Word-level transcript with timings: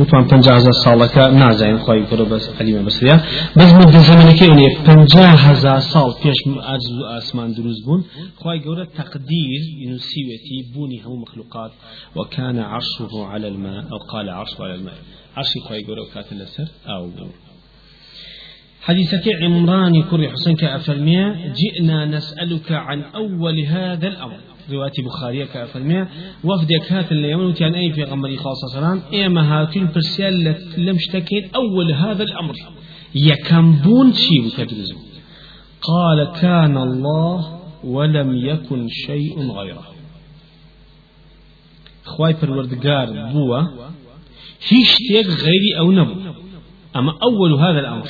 وطبعا 0.00 0.22
پنجاه 0.32 0.56
هزار 0.56 0.76
ساڵەکە 0.84 1.22
نازانین 1.42 1.78
خۆی 1.84 2.02
گەورە 2.08 2.26
بەس 2.32 2.44
علیمە 2.60 2.82
بەسریا 2.86 3.16
بەس 3.58 3.70
مدە 3.78 4.00
زمانەکە 4.08 4.44
ئەوێ 4.50 4.68
پنجاه 4.86 5.34
هزار 5.48 5.80
ساڵ 5.92 6.10
پێش 6.22 6.38
ئەرز 6.68 6.88
و 6.98 7.04
ئاسمان 7.12 7.50
دروست 7.58 7.82
بوون 7.86 8.00
خۆی 8.40 8.58
گەورە 8.64 8.84
تقدیر 9.00 9.62
نووسیوێتی 9.90 10.58
بوونی 10.72 10.98
هەموو 11.04 11.22
مخلوقات 11.24 11.72
وكان 12.16 12.58
عرشه 12.72 13.12
على 13.32 13.46
الماء 13.52 13.82
أو 13.92 13.98
قال 14.12 14.26
عرشه 14.40 14.60
على 14.66 14.74
الماء 14.78 14.98
عرشي 15.36 15.58
خۆی 15.66 15.82
گەورە 15.86 16.02
و 16.04 16.10
کاتە 16.14 16.34
لەسەر 16.40 16.68
ئاو 16.88 17.06
بوو 17.16 17.30
حديثك 18.86 19.28
عمران 19.42 20.02
كري 20.02 20.28
حسين 20.30 20.56
كأفرمية 20.56 21.52
جئنا 21.60 21.98
نسألك 22.04 22.72
عن 22.72 23.02
أول 23.02 23.60
هذا 23.60 24.08
الأمر 24.08 24.40
رواية 24.72 24.92
بخارية 25.06 25.44
كأفرمية 25.44 26.08
وفدك 26.44 26.92
هات 26.92 27.12
اللي 27.12 27.30
يمن 27.30 27.44
وتيان 27.44 27.74
أي 27.74 27.92
في 27.92 28.02
غمري 28.04 28.36
خاصة 28.36 28.66
سلام 28.72 29.02
إيما 29.12 29.42
هاتين 29.42 29.88
برسيال 29.94 30.56
لم 30.78 30.96
شتكين 30.98 31.50
أول 31.54 31.92
هذا 31.92 32.22
الأمر. 32.22 32.54
يكمبون 33.14 34.12
شيء 34.12 34.48
كدرزو 34.56 34.96
قال 35.82 36.32
كان 36.40 36.76
الله 36.76 37.60
ولم 37.84 38.36
يكن 38.36 38.88
شيء 38.88 39.50
غيره. 39.52 39.86
خواي 42.04 42.34
پروردگار 42.34 43.08
بوا 43.32 43.62
هیچ 44.68 44.86
شتێک 44.86 45.26
غيري 45.26 45.78
أو 45.78 45.92
نبو 45.92 46.14
أما 46.96 47.12
أول 47.22 47.52
هذا 47.54 47.80
الأمر. 47.80 48.08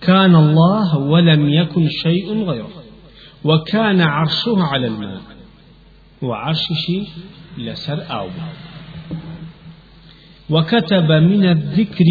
كان 0.00 0.36
الله 0.36 0.98
ولم 0.98 1.48
يكن 1.48 1.88
شيء 1.88 2.44
غيره. 2.44 2.70
وكان 3.44 4.00
عرشه 4.00 4.62
على 4.62 4.86
الماء. 4.86 5.20
وعرشه 6.22 7.06
لسر 7.58 8.02
أو 8.10 8.28
وكتب 10.50 11.12
من 11.12 11.44
الذكر 11.44 12.04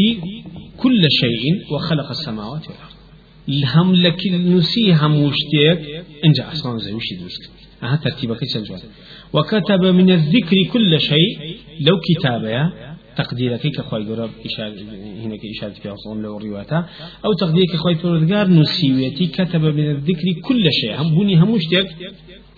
كل 0.78 1.02
شيء 1.22 1.74
وخلق 1.74 2.10
السماوات 2.10 2.68
والأرض. 2.68 3.00
الهم 3.50 3.96
لك 3.96 4.28
نسي 4.28 4.94
هم 4.94 5.24
وشتيك 5.24 6.06
انجا 6.26 6.52
أصلا 6.52 6.80
زي 6.80 6.94
وش 6.94 7.14
دوسك 7.22 7.50
أها 7.84 7.96
ترتيبك 7.96 8.38
وكتب 9.34 9.86
من 9.86 10.12
الذكر 10.12 10.56
كل 10.74 11.02
شيء. 11.02 11.58
لو 11.80 12.00
كتابه 12.00 12.72
تقديرك 13.16 13.68
كخوي 13.68 14.04
جرب 14.06 14.30
إشارة 14.46 14.74
هناك 15.24 15.40
إشارة 15.56 15.74
في 15.74 15.90
أصلا 15.90 16.22
لو 16.22 16.38
روايته 16.38 16.78
أو 17.26 17.34
تقديرك 17.40 17.76
خوي 17.76 17.96
پروردگار 17.96 18.48
نسيوتي 18.48 19.28
كتب 19.28 19.62
من 19.62 19.92
الذكر 19.92 20.28
كل 20.44 20.64
شيء. 20.82 21.02
هم 21.02 21.20
بني 21.20 21.36
هموش 21.42 21.68
ديك 21.68 21.88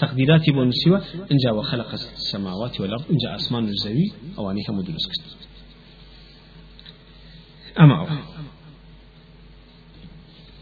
تقديراتي 0.01 0.51
بونسيوة 0.51 1.01
إن 1.31 1.37
جاء 1.45 1.55
وخلق 1.55 1.93
السماوات 1.93 2.81
والأرض 2.81 3.03
إن 3.11 3.17
جاء 3.17 3.35
أسمان 3.35 3.67
الزوي 3.67 4.11
أو 4.37 4.51
أني 4.51 4.61
هم 4.69 4.81
دلوس 4.81 5.07
أما 7.79 7.99
أو 7.99 8.07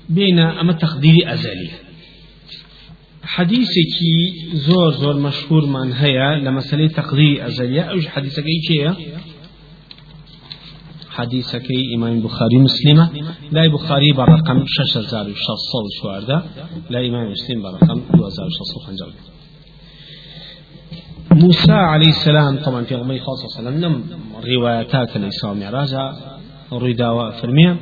بين 0.09 0.39
أما 0.39 0.73
تقدير 0.73 1.33
أزلي 1.33 1.69
حديثك 3.23 3.99
زور 4.53 4.91
زور 4.91 5.19
مشهور 5.19 5.65
من 5.65 5.93
هيا 5.93 6.35
لمسألة 6.35 6.87
تقدير 6.87 7.47
أزلية 7.47 7.81
أو 7.81 8.01
حديثك 8.01 8.43
إيش 8.45 8.97
حديثكي 11.19 11.95
إمام 11.95 12.19
بخاري 12.19 12.57
مسلمة 12.57 13.09
لا 13.51 13.67
بخاري 13.67 14.11
برقم 14.11 14.63
شش 14.67 14.97
هزار 14.97 15.25
وشصل 15.29 15.85
شوارده 16.01 16.43
لا 16.89 17.07
إمام 17.07 17.31
مسلم 17.31 17.61
برقم 17.61 18.01
دو 18.13 18.25
هزار 18.25 18.45
وشصل 18.45 18.79
خنجر 18.87 19.11
موسى 21.31 21.71
عليه 21.71 22.09
السلام 22.09 22.57
طبعا 22.57 22.83
في 22.83 22.95
غمي 22.95 23.19
خاصة 23.19 23.47
سلام 23.47 23.73
نم 23.73 24.03
رواياتك 24.45 25.17
الإسلام 25.17 25.59
معراجة 25.59 26.11
ريدا 26.73 27.29
فرمية 27.29 27.77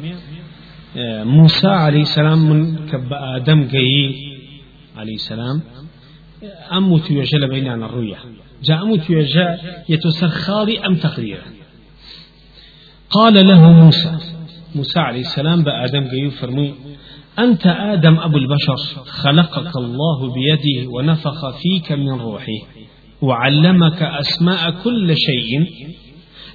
موسى 1.24 1.68
عليه 1.68 2.02
السلام 2.02 2.50
من 2.50 2.76
كب 2.90 3.14
آدم 3.14 3.64
جي 3.64 4.16
عليه 4.98 5.16
السلام 5.16 5.62
أم 6.74 6.98
توجه 6.98 7.46
بين 7.46 7.68
عن 7.68 7.84
الرؤية 7.84 8.18
جاء 8.64 8.84
أم 8.84 8.96
توجه 8.96 9.60
يتسر 9.90 10.28
خالي 10.30 10.80
أم 10.88 10.96
تقديره 10.96 11.42
قال 13.10 13.48
له 13.48 13.72
موسى 13.72 14.12
موسى 14.76 15.00
عليه 15.00 15.22
السلام 15.22 15.64
بآدم 15.64 16.08
جيو 16.08 16.32
فرمي 16.32 16.74
أنت 17.40 17.68
آدم 17.68 18.20
أبو 18.20 18.38
البشر 18.38 18.76
خلقك 19.06 19.76
الله 19.78 20.34
بيده 20.34 20.90
ونفخ 20.90 21.58
فيك 21.58 21.92
من 21.92 22.10
روحه 22.10 22.60
وعلمك 23.22 24.02
أسماء 24.02 24.72
كل 24.84 25.18
شيء 25.18 25.66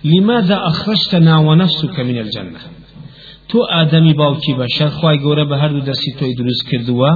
لماذا 0.05 0.61
أخرجتنا 0.67 1.39
ونفسك 1.39 2.01
من 2.01 2.19
الجنة؟ 2.19 2.59
تو 3.49 3.59
آدمي 3.65 4.13
باوكي 4.13 4.53
بشر 4.53 4.89
خواي 4.89 5.19
قورا 5.19 5.45
بهر 5.45 5.79
درسي 5.79 6.11
تو 6.19 6.27
يدرس 6.27 6.63
كردوا 6.71 7.11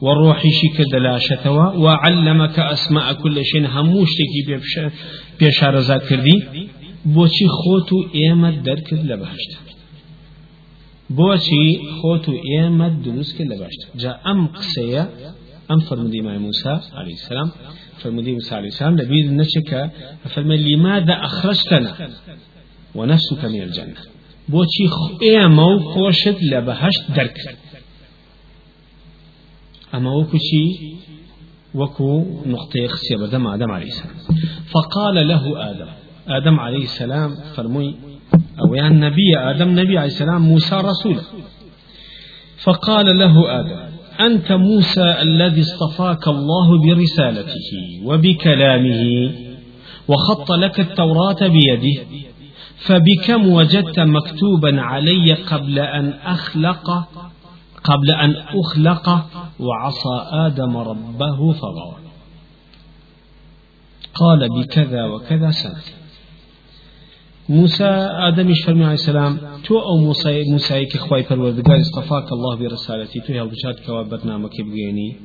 وروحي 0.00 0.50
شي 0.50 0.68
كدلاشتوا 0.68 1.66
وعلمك 1.72 2.58
أسماء 2.58 3.12
كل 3.12 3.44
شيء 3.44 3.66
هموشتكي 3.66 4.60
بيشارزا 5.40 5.98
كردي 5.98 6.38
بۆچی 7.14 7.46
خۆت 7.58 7.88
و 7.96 7.98
ئێمە 8.16 8.50
دەرکرد 8.66 9.04
لە 9.10 9.16
بەهشت 9.20 9.52
بۆچی 11.18 11.66
خۆت 11.98 12.24
و 12.28 12.32
ئێمە 12.48 12.88
دروست 13.04 13.38
لە 13.50 13.56
باشتر 13.62 13.88
جا 14.02 14.12
ئەم 14.26 14.40
قسەیە 14.56 15.04
ئەم 15.70 15.80
فرمودی 15.80 16.20
مای 16.20 16.38
موسى 16.38 16.74
عليه 17.00 17.14
السلام. 17.20 17.52
فرمودي 17.98 18.32
موسى 18.32 18.54
عليه 18.54 18.68
السلام 18.68 18.96
لبيد 18.96 19.32
نشك 19.32 19.90
ففرمى 20.24 20.56
لماذا 20.56 21.14
أخرجتنا 21.28 21.92
ونفسك 22.94 23.44
من 23.44 23.62
الجنة. 23.62 24.00
بوشي 24.48 24.86
إيما 25.22 25.64
وخوشت 25.74 26.38
لبهشت 26.42 27.04
درك 27.16 27.58
أما 29.94 30.10
وكشي 30.14 30.64
وكو 31.74 32.24
نقطة 32.46 32.86
خسية 32.86 33.16
بدم 33.16 33.46
آدم 33.46 33.70
عليه 33.70 33.86
السلام. 33.86 34.16
فقال 34.72 35.28
له 35.28 35.70
آدم 35.70 36.05
آدم 36.28 36.60
عليه 36.60 36.84
السلام 36.84 37.34
فرمي 37.56 37.94
أو 38.60 38.74
يعني 38.74 39.00
نبي 39.00 39.38
آدم 39.38 39.68
نبي 39.80 39.98
عليه 39.98 40.06
السلام 40.06 40.42
موسى 40.42 40.76
رسوله 40.76 41.22
فقال 42.58 43.18
له 43.18 43.60
آدم 43.60 43.96
أنت 44.20 44.52
موسى 44.52 45.22
الذي 45.22 45.60
اصطفاك 45.60 46.28
الله 46.28 46.68
برسالته 46.82 47.70
وبكلامه 48.04 49.32
وخط 50.08 50.52
لك 50.52 50.80
التوراة 50.80 51.46
بيده 51.48 52.02
فبكم 52.76 53.48
وجدت 53.48 54.00
مكتوبا 54.00 54.80
علي 54.80 55.34
قبل 55.34 55.78
أن 55.78 56.14
أخلق 56.24 56.90
قبل 57.84 58.10
أن 58.10 58.36
أخلق 58.36 59.26
وعصى 59.60 60.26
آدم 60.30 60.76
ربه 60.76 61.52
فغوى. 61.52 61.96
قال 64.14 64.48
بكذا 64.48 65.04
وكذا 65.04 65.50
سنة. 65.50 65.95
موسى 67.48 67.84
آدم 68.28 68.54
فرمي 68.54 68.84
عليه 68.84 68.94
السلام 68.94 69.38
تو 69.64 69.78
أو 69.78 69.96
موسى 69.98 70.44
موسى 70.50 70.84
كخواي 70.84 71.22
پروردگار 71.22 71.80
اصطفاك 71.80 72.32
الله 72.32 72.56
برسالتي 72.56 73.20
تو 73.20 73.32
هل 73.32 73.48
بشات 73.48 73.80
كوا 73.86 74.02
برنامج 74.02 74.50
بغيني 74.60 75.16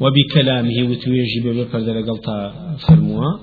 وبكلامه 0.00 0.90
وتويجي 0.90 1.40
ببردر 1.44 2.00
قلتا 2.00 2.38
فرموا 2.78 3.38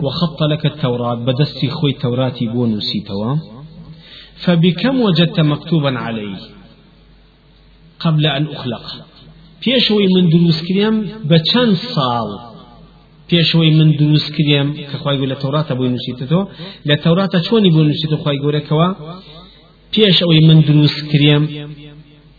وخط 0.00 0.42
لك 0.42 0.66
التوراة 0.66 1.14
بدستي 1.14 1.68
خوي 1.68 1.92
توراتي 1.92 2.46
بونسي 2.46 3.00
توا 3.00 3.36
فبكم 4.36 5.00
وجدت 5.00 5.40
مكتوبا 5.40 5.98
عليه 5.98 6.36
قبل 8.00 8.26
أن 8.26 8.46
أخلق. 8.46 8.84
بيشوي 9.66 10.06
من 10.16 10.28
دروس 10.30 10.62
كريم 10.68 11.08
بچند 11.30 11.74
صال 11.74 12.30
پێشەوەی 13.34 13.72
من 13.78 13.90
دروست 14.00 14.30
کریم 14.36 14.66
کە 14.90 14.96
خی 15.02 15.16
گو 15.20 15.26
لە 15.32 15.36
تەوراتە 15.42 15.72
بۆی 15.78 15.90
نووسیتەوە 15.94 16.42
لە 16.88 16.96
تەوراتە 17.04 17.38
چۆنی 17.46 17.70
بۆ 17.74 17.80
نووسیتە 17.88 18.16
خی 18.24 18.38
گەورەکەوە 18.42 18.88
پێش 19.94 20.16
ئەوەی 20.22 20.42
من 20.48 20.58
دروست 20.68 21.00
کریم 21.10 21.42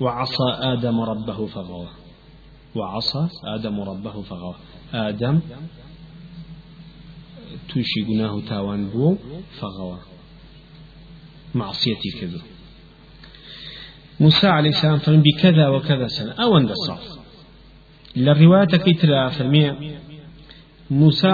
وعصى 0.03 0.49
آدم 0.71 0.97
ربه 1.11 1.39
فغوى 1.53 1.89
وعصى 2.75 3.23
آدم 3.55 3.75
ربه 3.89 4.15
فغوى 4.29 4.55
آدم 4.93 5.35
توشي 7.69 8.01
قناه 8.07 8.35
تاوان 8.49 8.81
بو 8.91 9.07
فغوى 9.59 9.99
معصيتي 11.55 12.09
كذا 12.19 12.41
موسى 14.19 14.47
عليه 14.47 14.69
السلام 14.69 14.97
فرم 15.05 15.21
بكذا 15.27 15.65
وكذا 15.67 16.07
سنة 16.07 16.31
أو 16.43 16.57
أن 16.57 16.69
الصعب 16.69 17.03
للرواية 18.15 18.73
كيتر 18.85 19.29
فرمية 19.29 19.71
موسى 20.91 21.27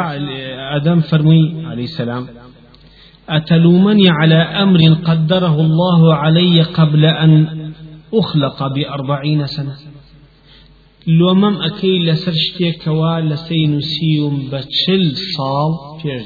آدم 0.77 0.99
فرمي 1.01 1.65
عليه 1.65 1.83
السلام 1.83 2.27
أتلومني 3.29 4.09
على 4.09 4.35
أمر 4.35 4.79
قدره 4.93 5.61
الله 5.61 6.15
علي 6.15 6.61
قبل 6.61 7.05
أن 7.05 7.71
أخلق 8.13 8.67
بأربعين 8.67 9.47
سنة؟ 9.47 9.75
لو 11.07 11.33
مم 11.33 11.61
أكي 11.61 11.99
لسرشتي 11.99 12.71
كوا 12.71 13.19
لسينسيوم 13.19 14.49
بتشل 14.51 15.15
صال 15.37 16.01
فيش 16.01 16.21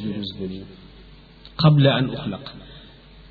قبل 1.57 1.87
أن 1.87 2.09
أخلق. 2.09 2.53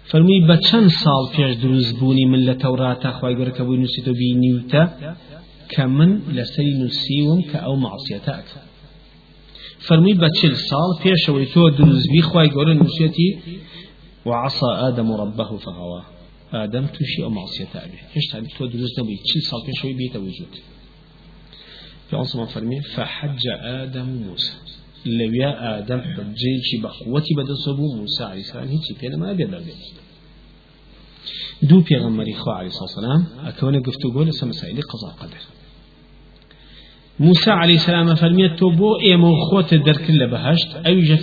فرمي 0.05 0.41
بچن 0.41 0.89
سال 0.89 1.25
پیش 1.37 1.57
دروز 1.57 1.93
بوني 1.93 2.25
من 2.25 2.47
لتوراتا 2.47 3.11
خواهي 3.11 3.35
قرر 3.35 3.49
كبوي 3.49 3.79
نسيتو 3.79 4.13
بينيوتا 4.13 5.15
كمن 5.69 6.21
لسري 6.29 6.73
نسيوم 6.83 7.43
كأو 7.53 7.77
معصيتاك 7.77 8.45
فرمي 9.87 10.15
بچل 10.15 10.57
سال 10.57 10.91
پیش 11.03 11.29
ويتو 11.29 11.69
دروز 11.69 12.03
بي 12.13 12.23
خواهي 12.23 12.49
قرر 12.49 12.73
نسيتي 12.73 13.39
وعصى 14.27 14.67
آدم 14.89 15.13
ربه 15.13 15.57
فغوى 15.57 16.03
آدم 16.53 16.87
توشي 16.87 17.23
أو 17.25 17.31
معصيتاك 17.31 17.91
هش 18.17 18.27
تعرف 18.33 18.59
تو 18.59 18.67
دروز 18.67 19.01
نبي 19.01 19.17
تشل 19.17 19.43
سال 19.43 19.61
پیش 19.67 19.85
وي 19.85 19.93
بيتا 19.93 20.19
وجود. 20.19 20.55
عنصر 22.13 22.47
فرمي 22.47 22.81
فحج 22.81 23.49
آدم 23.63 24.07
موسى 24.07 24.53
لو 25.07 25.33
يا 25.35 25.79
آدم 25.79 26.01
حجيش 26.01 26.69
بخوتي 26.83 27.35
بدا 27.35 27.55
صبو 27.55 27.95
موسى 27.97 28.25
عليه 28.25 28.41
السلام 28.41 28.69
هيك 28.69 28.99
كده 29.01 29.17
ما 29.17 29.33
بيدا 29.33 29.65
دو 31.63 31.83
پیغمبري 31.83 32.35
خو 32.35 32.51
عليه 32.51 32.69
الصلاة 32.69 32.83
والسلام 32.83 33.47
أكون 33.49 33.83
قفتو 33.83 34.13
قول 34.13 34.27
مسائل 34.27 34.81
قضاء 34.83 35.15
قدر. 35.21 35.43
موسى 37.19 37.51
عليه 37.51 37.75
السلام 37.75 38.15
فرمي 38.15 38.49
توبو 38.49 39.01
اي 39.01 39.17
من 39.17 39.35
خوت 39.51 39.75
درك 39.75 40.11
بهشت 40.11 40.77
أي 40.87 41.01
جا 41.01 41.19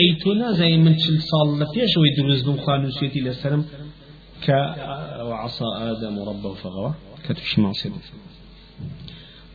اي 0.00 0.16
تونا 0.22 0.52
زي 0.52 0.76
من 0.76 0.96
تشل 0.96 1.18
صال 1.20 1.60
لفيش 1.60 1.96
ويدرز 1.96 2.42
دون 2.42 2.60
خانوسيتي 2.60 3.20
للسلام 3.20 3.64
ك 4.44 4.50
وعصى 5.28 5.64
آدم 5.76 6.18
ربه 6.28 6.54
فغوى. 6.54 6.94
كتفش 7.28 7.58
معصيه 7.58 7.90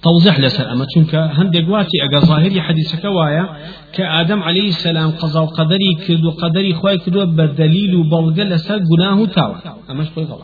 توضيح 0.04 0.40
لسر. 0.40 0.72
أما 0.72 0.86
چونك 0.86 1.16
هندق 1.16 1.70
واتي 1.70 1.98
أجا 2.04 2.20
ظاهري 2.20 2.62
حديث 2.62 2.96
كوايا. 3.02 3.46
كآدم 3.94 4.44
عليه 4.44 4.68
السلام 4.68 5.12
قضاء 5.12 5.44
وقدري 5.44 5.96
كدو 6.08 6.32
قدري 6.32 6.74
خواي 6.74 6.98
كدو 6.98 7.26
بدليل 7.26 7.96
وبلغ 7.96 8.44
لسر 8.44 8.80
قناه 8.90 9.26
تاوى 9.26 9.56
أماش 9.90 10.10
بي 10.16 10.24
غلط. 10.24 10.42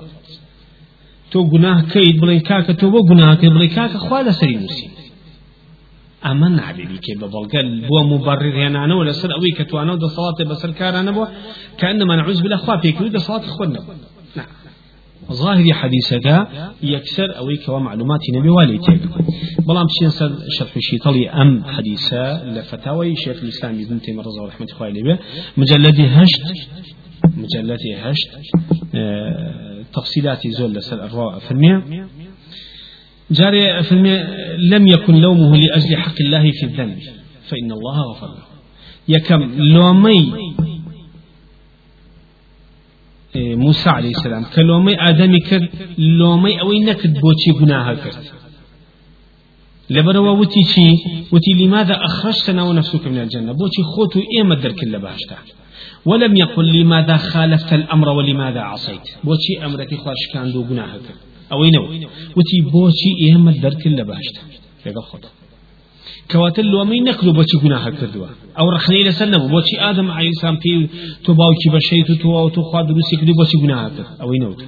تو 1.31 1.43
قناه 1.43 1.81
كيد 1.81 2.21
بلين 2.21 2.39
كاكا 2.39 2.73
تو 2.73 2.89
بو 2.89 3.01
قناه 3.09 3.35
كيد 3.35 3.51
بلين 3.51 3.69
كاكا 3.69 3.97
خوا 3.97 4.21
لسري 4.21 4.55
نسي 4.55 4.96
أما 6.25 6.49
نعبدي 6.49 6.97
كي 6.97 7.15
ببلغ 7.15 7.47
بو 7.87 8.03
مبرر 8.03 8.67
هنا 8.67 8.85
أنا 8.85 8.95
ولا 8.95 9.11
سر 9.11 9.29
أوي 9.33 9.51
كتوانا 9.57 9.93
ودا 9.93 10.07
صلاة 10.07 10.49
بسر 10.49 10.71
كارانا 10.71 11.11
بو 11.11 11.25
كأنما 11.77 12.15
نعوذ 12.15 12.41
بالله 12.41 12.57
خوا 12.57 12.77
فيك 12.77 13.01
ودا 13.01 13.19
صلاة 13.19 13.41
خوانا 13.41 13.79
نعم. 14.35 14.45
ظاهر 15.31 15.73
حديثك 15.73 16.47
يكسر 16.83 17.37
أو 17.37 17.47
كوا 17.65 17.79
معلومات 17.79 18.19
نبي 18.35 18.49
والي 18.49 18.77
بلام 19.67 19.85
تشين 19.87 20.09
سر 20.09 20.31
شرح 20.59 20.75
الشيطلي 20.75 21.29
أم 21.29 21.63
حديثة 21.63 22.43
لفتاوي 22.45 23.15
شيخ 23.15 23.43
الإسلام 23.43 23.73
ابن 23.81 24.01
تيمية 24.01 24.21
رضي 24.21 24.29
الله 24.29 24.47
رحمة 24.47 24.67
الله 24.73 24.85
عليه 24.85 25.19
مجلد 25.57 26.01
هشت 26.01 26.41
مجلد 27.37 27.79
هشت 27.97 28.29
آه 28.95 29.83
تفصيلات 29.93 30.47
زول 30.47 30.73
لسر 30.73 31.05
الرواء 31.05 31.39
فرمية 31.39 31.83
جاري 33.31 33.83
فرمية 33.83 34.27
لم 34.57 34.87
يكن 34.87 35.15
لومه 35.15 35.57
لأجل 35.57 35.97
حق 35.97 36.15
الله 36.21 36.51
في 36.51 36.63
الذنب 36.63 36.97
فإن 37.47 37.71
الله 37.71 38.01
غفر 38.11 38.27
له 38.27 38.47
يكم 39.07 39.51
لومي 39.57 40.33
موسى 43.35 43.89
عليه 43.89 44.09
السلام 44.09 44.43
كلومي 44.55 45.09
آدمي 45.09 45.39
كر 45.39 45.69
لومي 45.97 46.61
أوي 46.61 46.79
نكد 46.79 47.13
بوشي 47.13 47.51
قناها 47.59 47.93
كرت 47.93 48.33
لبروا 49.89 50.39
وتي 50.39 50.63
شي 50.63 50.89
وتي 51.31 51.51
لماذا 51.53 51.95
أخرجتنا 52.05 52.63
ونفسك 52.63 53.07
من 53.07 53.17
الجنة؟ 53.17 53.51
بوشي 53.51 53.83
خوتو 53.95 54.21
إيما 54.37 54.55
درك 54.55 54.83
اللي 54.83 54.99
بهشتا. 54.99 55.37
ولم 56.05 56.35
يقل 56.35 56.79
لماذا 56.79 57.17
خالفت 57.17 57.73
الأمر 57.73 58.09
ولماذا 58.09 58.59
عصيت؟ 58.59 59.07
بوشي 59.23 59.65
أمرك 59.65 59.95
خواش 59.95 60.27
كان 60.33 60.51
دو 60.51 60.63
قناها 60.63 60.97
كرت 60.97 61.19
أوي 61.51 61.71
نو 61.71 61.83
وتي 62.37 62.61
بوشي 62.71 63.09
إيما 63.21 63.51
درك 63.51 63.87
اللي 63.87 64.03
بهشتا 64.03 64.41
يقول 64.85 65.03
خطأ 65.03 65.29
كواتل 66.31 66.65
لو 66.65 66.85
مين 66.85 67.03
نكلو 67.03 67.31
بوشي 67.33 67.57
جناح 67.63 67.89
كردوا. 67.89 68.27
أو 68.59 68.69
رخني 68.69 69.03
لسنة 69.03 69.37
بوشي 69.47 69.79
آدم 69.79 70.11
عليه 70.11 70.29
السلام 70.29 70.57
في 70.57 70.87
تباوكي 71.25 71.69
بشيء 71.73 72.05
تتوا 72.05 72.39
أو 72.39 72.49
تخوا 72.49 72.81
دروسي 72.81 73.15
كدو 73.15 73.33
بوشي 73.33 73.57
جناح 73.57 73.87
كرد 73.87 74.05
أو 74.21 74.33
ينوت 74.33 74.63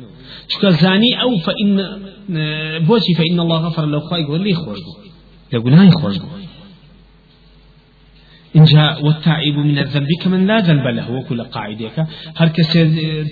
شكا 0.48 0.70
زاني 0.70 1.22
أو 1.22 1.38
فإن 1.38 1.78
بوشي 2.88 3.14
فإن 3.18 3.40
الله 3.40 3.58
غفر 3.58 3.86
له 3.86 4.00
خواي 4.00 4.22
يقول 4.22 4.42
لي 4.44 4.54
خوش 4.54 4.80
بو. 4.80 4.94
لقناي 5.54 5.92
خوش 5.92 6.18
بو. 6.18 6.26
إن 8.56 8.64
جاء 8.64 9.06
والتائب 9.06 9.58
من 9.58 9.80
الذنب 9.80 10.08
كمن 10.22 10.48
لا 10.48 10.60
ذنب 10.60 10.88
له 10.88 11.12
وكل 11.12 11.44
قاعدك 11.44 12.06
هر 12.38 12.48
كس 12.48 12.74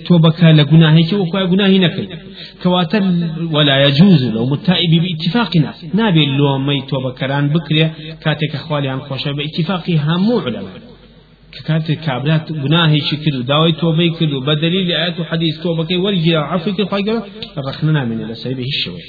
توبك 0.06 0.44
لجناهك 0.44 1.12
وكل 1.12 1.50
جناه 1.50 1.68
نكل 1.68 2.08
كواتر 2.62 3.02
ولا 3.52 3.82
يجوز 3.86 4.24
لو 4.24 4.46
متائب 4.46 4.90
باتفاقنا 5.02 5.74
نابي 5.94 6.26
لو 6.26 6.58
مي 6.58 6.80
توبكران 6.88 7.48
بكري 7.48 7.90
كاتك 8.22 8.54
أخوالي 8.54 8.88
عن 8.88 9.00
خوشة 9.00 9.32
باتفاقها 9.32 10.16
مو 10.16 10.38
علماء 10.38 10.80
كانت 11.66 11.92
كابرات 11.92 12.52
جناهي 12.52 13.00
شكل 13.00 13.42
داوي 13.42 13.72
توبي 13.72 14.10
كل 14.10 14.40
بدليل 14.46 14.90
آيات 14.90 15.20
وحديث 15.20 15.62
توبك 15.62 15.90
ورجع 15.90 16.52
عفوك 16.52 16.82
خواجر 16.82 17.22
رخنا 17.58 18.04
من 18.04 18.20
السيبه 18.22 18.62
الشوي 18.62 19.02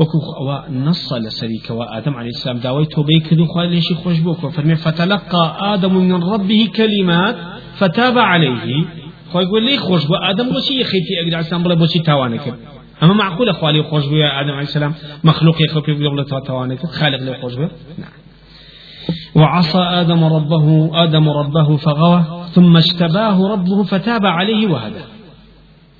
أوا 0.00 0.70
نص 0.70 1.12
لسريك 1.12 1.70
وآدم 1.70 2.14
عليه 2.14 2.28
السلام 2.28 2.58
داوي 2.58 2.86
توبي 2.86 3.20
كدو 3.20 3.46
خوال 3.46 3.70
ليش 3.70 3.92
خوش 3.92 4.18
بوك 4.18 4.44
وفرمي 4.44 4.76
فتلقى 4.76 5.56
آدم 5.60 5.94
من 5.94 6.22
ربه 6.22 6.68
كلمات 6.76 7.36
فتاب 7.74 8.18
عليه. 8.18 8.84
يقول 9.34 9.62
لي 9.62 9.76
خوش 9.76 10.04
بو 10.06 10.14
آدم 10.14 10.48
بوشي 10.48 10.82
أقدر 10.82 11.34
عليه 11.36 11.38
السلام 11.38 11.62
بلا 11.62 11.74
بوشي 11.74 11.98
تاوانك 11.98 12.54
أما 13.02 13.14
معقول 13.14 13.54
خوالي 13.54 13.82
خوش 13.82 14.06
بو 14.06 14.16
يا 14.16 14.40
آدم 14.40 14.50
عليه 14.50 14.62
السلام 14.62 14.94
مخلوق 15.24 15.62
يخفي 15.62 15.92
بلا 15.94 16.24
تاوانك 16.46 16.86
خالق 16.86 17.22
له 17.22 17.40
خوش 17.42 17.54
بو 17.54 17.68
نعم. 17.98 18.10
وعصى 19.34 19.78
آدم 19.78 20.24
ربه 20.24 20.90
آدم 21.04 21.28
ربه 21.28 21.76
فغوى 21.76 22.24
ثم 22.54 22.76
اشتباه 22.76 23.52
ربه 23.52 23.82
فتاب 23.82 24.26
عليه 24.26 24.66
وهدى. 24.66 25.04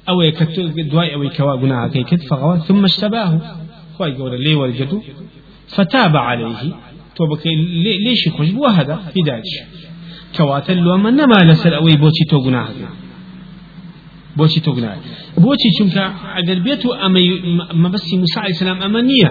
أو 0.08 0.20
يكتب 0.20 0.88
دواي 0.88 1.14
أو 1.14 1.22
يكوا 1.22 1.56
قناع 1.56 1.88
كيكت 1.88 2.22
فغوى 2.22 2.58
ثم 2.58 2.84
اشتباه 2.84 3.38
خواهي 4.02 4.16
قول 4.18 4.42
لي 4.42 4.54
والجدو 4.54 5.02
فتاب 5.68 6.16
عليه. 6.16 6.74
توبك 7.16 7.46
ليش 8.06 8.28
خوش 8.28 8.50
بو 8.50 8.66
هذا 8.66 9.00
هدايش 9.16 9.52
كواتل 10.36 10.76
لو 10.76 10.96
من 10.96 11.16
ما 11.16 11.38
لسل 11.44 11.74
أوي 11.74 11.96
بوشي 11.96 12.24
تو 12.30 12.38
گناه 12.42 12.68
بوشي 14.36 14.60
تو 14.60 14.72
گناه 14.72 14.96
بوشي 15.38 15.68
چونك 15.78 15.96
اگر 16.36 16.58
بيتو 16.58 16.92
اما 16.92 17.20
ما 17.72 17.88
بس 17.88 18.14
موسى 18.14 18.40
عليه 18.40 18.50
السلام 18.50 18.82
امانيه 18.82 19.30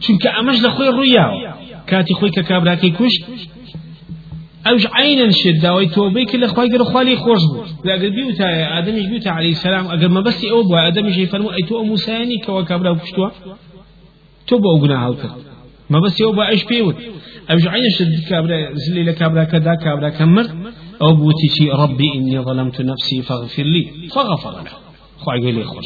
چونك 0.00 0.26
امش 0.26 0.62
لخوي 0.62 0.88
الرؤيا 0.88 1.54
كاتي 1.86 2.14
خوي 2.14 2.30
ككابراكي 2.30 2.90
كوش. 2.90 3.12
اوش 4.66 4.86
عينا 4.86 5.30
شد 5.30 5.60
داوي 5.62 5.86
توبي 5.86 6.24
كل 6.24 6.46
خوي 6.46 6.68
قال 6.68 6.86
خوالي 6.86 7.16
خوش 7.16 7.42
بو. 7.52 7.90
قال 7.90 8.10
بيوتا 8.10 8.78
آدم 8.78 9.10
بيوتا 9.10 9.28
عليه 9.28 9.50
السلام 9.50 9.88
اگر 9.88 10.08
ما 10.08 10.20
بس 10.20 10.44
أو 10.44 10.62
بو. 10.62 10.76
آدم 10.76 11.12
شي 11.12 11.26
فرمو 11.26 11.50
أي 11.50 11.62
تو 11.68 11.82
موسى 11.84 12.12
يعني 12.12 12.38
كوا 12.46 12.62
كابرا 12.62 12.94
كشتوا 12.94 13.30
تو 14.46 14.58
بو 14.58 14.78
گناه 14.80 15.14
کرد 15.22 15.46
ما 15.90 16.00
بس 16.00 16.20
يو 16.20 16.32
با 16.32 16.48
إيش 16.48 16.64
بيوت 16.64 16.96
أبش 17.48 17.66
عينش 17.66 18.02
كابرا 18.28 18.74
زلي 18.74 19.02
لكابرا 19.02 19.44
كذا 19.44 19.74
كابرا 19.74 20.08
كمر 20.08 20.46
أو 21.02 21.14
بوتي 21.14 21.48
شي 21.48 21.70
ربي 21.70 22.14
إني 22.14 22.40
ظلمت 22.40 22.80
نفسي 22.80 23.22
فاغفر 23.22 23.62
لي 23.62 23.82
فغفر 24.14 24.50
له 24.50 24.72
خوي 25.18 25.44
قال 25.44 25.54
لي 25.54 25.64
خوش 25.64 25.84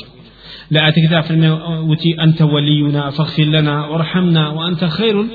لا 0.71 0.89
أتكتا 0.89 1.21
في 1.21 1.51
وتي 1.91 2.23
أنت 2.25 2.43
ولينا 2.43 3.11
فاغفر 3.11 3.43
لنا 3.43 3.87
وارحمنا 3.87 4.49
وأنت 4.49 4.85
خير 4.85 5.27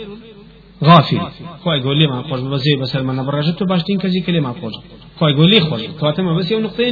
غافل 0.83 1.19
خوي 1.63 1.77
يقول 1.77 1.97
لي 1.99 2.07
ما 2.07 2.23
خوش 2.23 2.39
بزي 2.39 2.75
بس 2.81 2.95
ما 2.95 3.13
نبرجت 3.13 3.63
باشتين 3.63 3.97
كذي 3.97 4.19
كلمة 4.19 4.53
خوش 4.61 4.73
خوي 5.19 5.31
يقول 5.31 5.49
لي 5.49 5.59
خوش 5.59 5.81
تواتما 5.99 6.33
بس 6.33 6.51
يوم 6.51 6.63
نقطة 6.63 6.83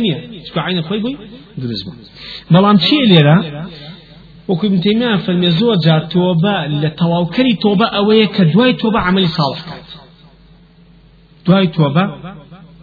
شكو 0.46 0.60
عين 0.60 0.82
خوي 0.82 1.00
بوي 1.00 1.18
درز 1.58 1.84
بلان 2.52 2.80
شيء 2.80 3.06
ليرا 3.08 3.38
وكو 3.40 3.93
ابن 4.50 4.82
تيمية 4.82 5.16
فرمي 5.18 5.50
زور 5.50 5.76
جار 5.86 6.08
لتواوكري 6.68 7.54
توبة 7.54 7.86
أوية 7.86 8.26
كدواي 8.26 8.74
توبة 8.74 9.00
عملي 9.00 9.28
صالح. 9.28 9.66
دواي 11.48 11.68
توبة 11.68 12.02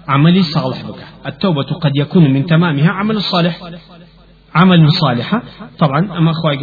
عملي 0.08 0.42
صالح 0.42 0.82
بك. 0.82 1.06
التوبة 1.26 1.62
قد 1.62 1.96
يكون 1.96 2.32
من 2.32 2.46
تمامها 2.46 2.90
عمل 2.90 3.16
الصالح 3.16 3.58
عمل 4.54 4.92
صالحة 4.92 5.42
طبعا 5.78 5.98
أما 6.18 6.30
أخوي 6.30 6.56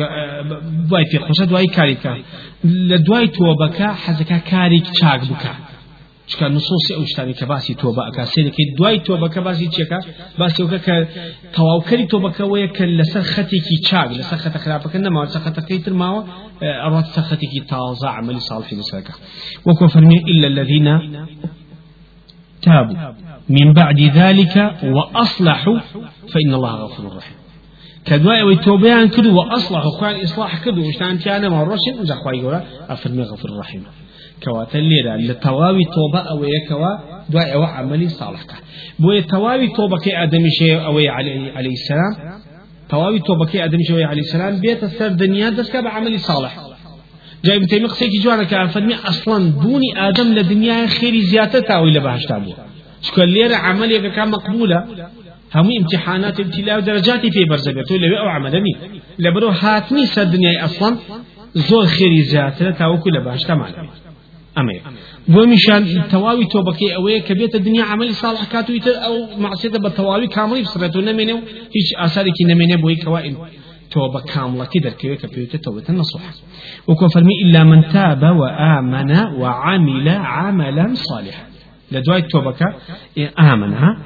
دواي 0.89 1.05
في 1.05 1.19
خوشة 1.19 1.45
دواي 1.45 1.65
كاريكا. 1.65 2.17
لدواي 2.63 3.27
توبك 3.27 3.81
حزكا 3.81 4.37
كاريك 4.37 4.85
شاك 4.93 5.21
بك. 5.21 5.51
چکە 6.29 6.45
نصوصی 6.55 6.93
ئەو 6.97 7.05
شتانی 7.11 7.33
کە 7.39 7.45
باسی 7.51 7.73
تۆبە 7.81 8.01
ئەکا 8.07 8.23
سێرەکەی 8.33 8.67
دوای 8.77 8.99
تۆبەکە 9.07 9.39
باسی 9.47 9.67
چێکە 9.75 9.99
باسی 10.39 10.59
ئەوکە 10.63 10.79
کە 10.85 10.95
تەواوکەری 11.55 12.05
تۆبەکەوەیە 12.13 12.67
کە 12.77 12.83
لەسەر 12.99 13.23
خەتێکی 13.33 13.77
چاک 13.87 14.09
لەسەر 14.19 14.39
خەتە 14.43 14.59
خراپەکە 14.63 14.97
نەماوە 15.05 15.27
سەر 15.33 15.41
خەتەکەی 15.45 15.79
تر 15.85 15.93
ماوە 16.01 16.21
ئەڕات 16.83 17.07
سەر 17.15 17.25
خەتێکی 17.29 17.61
تازە 17.71 18.07
عملی 18.17 18.41
ساڵحی 18.49 18.75
لەسەرەکە 18.79 19.13
وەکو 19.67 19.85
فەرمی 19.93 20.19
إلا 20.31 20.47
الذين 20.53 20.87
تابوا 22.65 22.97
من 23.49 23.67
بعد 23.73 23.99
ذلك 24.19 24.55
وأصلحوا 24.83 25.79
فإن 26.33 26.51
الله 26.57 26.73
غفور 26.83 27.05
رحيم 27.17 27.37
كدواء 28.05 28.43
ويتوبيان 28.47 29.09
كدو 29.09 29.29
وأصلحوا 29.39 29.91
خوان 29.91 30.15
إصلاح 30.21 30.63
كدو 30.63 30.81
وشتان 30.87 31.17
كان 31.17 31.47
ما 31.47 31.63
رشد 31.63 31.95
وزا 31.99 32.15
خواهي 32.15 32.41
غفور 33.31 33.51
رحيم 33.59 33.83
كواتا 34.43 34.79
الليرة 34.79 35.15
لتواوي 35.15 35.83
توبة 35.83 36.19
أو 36.19 36.43
يكوا 36.43 36.97
دواء 37.29 37.53
أو 37.53 37.63
عملي 37.63 38.09
صالح 38.09 38.41
بو 38.99 39.19
تواوي 39.19 39.67
توبة 39.67 39.97
كي 39.97 40.23
آدمي 40.23 40.49
شيء 40.49 40.85
أو 40.85 40.97
عليه, 40.97 41.51
عليه 41.51 41.71
السلام؟ 41.71 42.41
تواوي 42.89 43.19
توبة 43.19 43.45
كي 43.45 43.65
آدمي 43.65 43.83
شيء 43.83 44.03
عليه 44.03 44.21
السلام؟ 44.21 44.59
بيت 44.59 44.83
السر 44.83 45.07
دنيا 45.07 45.49
دسك 45.49 45.77
بعملي 45.77 46.17
صالح. 46.17 46.57
جاي 47.45 47.59
بتيمي 47.59 47.85
قصيك 47.85 48.11
جوانا 48.23 48.43
كان 48.43 48.67
فرمي 48.67 48.95
أصلا 48.95 49.51
بوني 49.51 50.07
آدم 50.09 50.33
لدنيا 50.33 50.87
خيري 50.87 51.21
زيادة 51.21 51.59
تاوي 51.59 51.91
لبهشتا 51.91 52.37
بو. 52.37 52.51
شكل 53.01 53.29
ليرة 53.29 53.55
عملي 53.55 54.09
كان 54.09 54.29
مقبولة. 54.31 54.85
هم 55.55 55.69
امتحانات 55.81 56.39
ابتلاء 56.39 56.77
ودرجات 56.77 57.25
في 57.25 57.45
برزبته 57.49 57.97
لو 57.97 58.17
أو 58.17 58.27
عملني 58.27 58.75
لبرو 59.19 59.49
هاتني 59.49 60.05
سر 60.05 60.23
دنيا 60.23 60.65
أصلا 60.65 60.97
زور 61.55 61.85
خيري 61.85 62.21
زيادة 62.21 62.71
تاوكو 62.71 63.09
أمي 64.59 64.81
بۆ 65.33 65.41
میشان 65.53 65.83
تەواوی 66.13 66.47
تۆبەکەی 66.53 66.91
ئەوەیە 66.95 67.21
کە 67.27 67.33
بێتە 67.39 67.57
دنیا 67.67 67.85
عملی 67.91 68.13
ساڵح 68.23 68.45
کاتویتر 68.53 68.95
ئەو 69.03 69.15
معسیێتە 69.43 69.79
بە 69.83 69.89
تەواوی 69.97 70.27
کاملی 70.35 70.65
بسڕێت 70.65 70.95
و 70.95 71.01
نەمێنێ 71.09 71.33
و 71.37 71.41
هیچ 71.75 71.87
ئاسارێکی 71.99 72.43
نەمێنێ 72.51 72.77
بۆی 72.83 72.97
کەوا 73.03 73.19
توبة 73.91 74.21
كاملة 74.21 74.69
دركوي 74.83 75.15
كبيوت 75.15 75.55
توبة 75.55 75.83
النصوح 75.89 76.21
وكو 76.87 77.07
فرمي 77.07 77.33
إلا 77.41 77.63
من 77.63 77.87
تاب 77.87 78.23
وآمن 78.23 79.11
وعمل 79.39 80.09
عملا 80.09 80.93
صالحا. 80.93 81.43
لدواء 81.91 82.17
التوبة 82.17 82.55
آمنها 83.39 83.97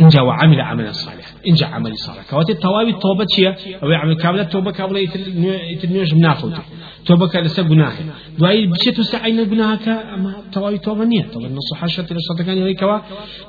إن 0.00 0.08
جاء 0.08 0.24
وعمل 0.24 0.60
عملا 0.60 0.92
صالحا. 0.92 1.21
إن 1.48 1.54
جاء 1.54 1.68
عمل 1.68 1.98
صالح 1.98 2.30
كواتي 2.30 2.52
التوابي 2.52 2.90
التوبة 2.90 3.26
شيء 3.36 3.54
أو 3.82 3.90
يعمل 3.90 4.14
كاملة 4.16 4.42
التوبة 4.42 4.70
كاملة 4.70 5.00
يتنيوش 5.72 6.14
منافوته 6.14 6.62
توبة 7.06 7.28
كالسا 7.28 7.62
جناح 7.62 7.92
دعاي 8.38 8.66
بشيت 8.66 9.00
سعينا 9.00 9.44
جناح 9.44 9.74
كما 9.84 10.34
توابي 10.52 10.78
توبة 10.78 11.04
نية 11.04 11.26
طبعا 11.34 11.46
النصوحة 11.46 11.86
شرط 11.86 12.12
الشرط 12.12 12.46
كان 12.46 12.58
يقول 12.58 12.74
كوا 12.76 12.98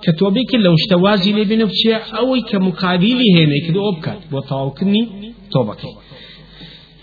كتوبة 0.02 0.42
كلا 0.52 0.70
وشتوازي 0.70 1.32
لي 1.34 1.44
بنفسي 1.44 1.96
أو 1.96 2.38
كمقابلي 2.52 3.28
هنا 3.38 3.68
كده 3.68 3.82
أبكت 3.90 4.20
وتواكني 4.32 5.02
توبة 5.52 5.76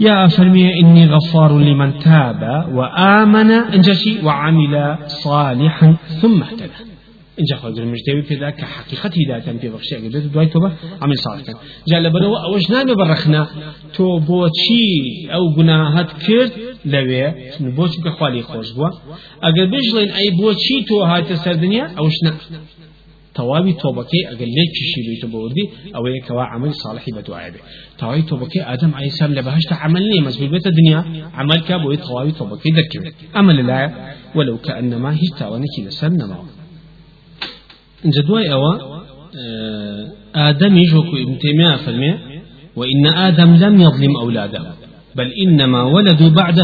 يا 0.00 0.26
فرمي 0.26 0.80
إني 0.80 1.06
غفار 1.06 1.58
لمن 1.58 1.98
تاب 1.98 2.42
وآمن 2.74 3.50
انجشي 3.50 4.24
وعمل 4.24 4.96
صالحا 5.06 5.96
ثم 6.20 6.42
اهتدى. 6.42 6.89
اینجا 7.38 7.56
خۆ 7.60 7.68
مژدەوی 7.94 8.24
پێدا 8.30 8.50
کە 8.58 8.64
حقیقت 8.76 9.12
هیداتان 9.20 9.56
پێ 9.62 9.68
بەخشی 9.74 9.94
ئەگە 9.96 10.10
بێت 10.14 10.24
دوای 10.32 10.48
تۆبە 10.54 10.70
ئەمە 11.00 11.16
ساڵکەن 11.24 11.56
جا 11.90 11.98
لەبەرەوە 12.04 12.38
ئەوەش 12.44 12.64
نابێ 12.74 12.94
بەڕەخنا 13.00 13.42
تۆ 13.94 14.06
بۆچی 14.28 14.86
ئەو 15.32 15.44
گوناهت 15.56 16.10
کرد؟ 16.24 16.52
لەوێ 16.92 17.26
بۆچی 17.78 17.98
کە 18.04 18.10
خالی 18.18 18.42
خۆش 18.50 18.68
بووە 18.76 18.90
ئەگەر 19.44 19.66
بژڵێن 19.72 20.10
ئەی 20.16 20.30
بۆچی 20.40 20.76
تۆ 20.88 20.96
هاتە 21.10 21.36
سەردنیا 21.44 21.84
ئەوش 21.98 22.16
نە 22.24 22.32
تەواوی 23.36 23.74
تۆبەکەی 23.82 24.24
ئەگەر 24.30 24.48
لێ 24.56 24.64
کشی 24.76 25.00
بیت 25.06 25.24
بۆردی 25.34 25.64
ئەوەیە 25.94 26.20
کەوا 26.26 26.44
عمل 26.54 26.72
صالحی 26.82 27.12
بەدوایە 27.16 27.50
بێ 27.54 27.60
تەواوی 28.00 28.24
تۆبەکەی 28.30 28.62
ئادەم 28.68 28.92
عیسام 29.00 29.30
لە 29.36 29.42
بەهشتا 29.46 29.74
عمل 29.84 30.02
نیە 30.10 30.22
مەزبوط 30.26 30.50
بێتە 30.54 30.70
دنیا 30.78 31.00
عمل 31.40 31.60
کا 31.68 31.76
بۆی 31.84 31.98
تەواوی 32.06 32.34
تۆبەکەی 32.40 32.72
دەرکەوێت 32.78 33.14
ئەمە 33.36 33.52
لەلایە 33.58 33.90
ولو 34.36 34.56
كأنما 34.66 35.10
هیچ 35.22 35.32
تاوانێکی 35.40 35.80
لەسەر 35.86 36.12
نەماوە 36.20 36.59
جدواي 38.04 38.52
أوا 38.52 38.74
آدم 40.34 40.78
يجوك 40.78 41.06
ابن 41.06 41.38
تيمية 41.38 41.76
فرمي 41.76 42.18
وإن 42.76 43.06
آدم 43.06 43.54
لم 43.54 43.80
يظلم 43.80 44.16
أولاده 44.16 44.62
بل 45.14 45.32
إنما 45.46 45.82
ولدوا 45.82 46.28
بعد 46.28 46.58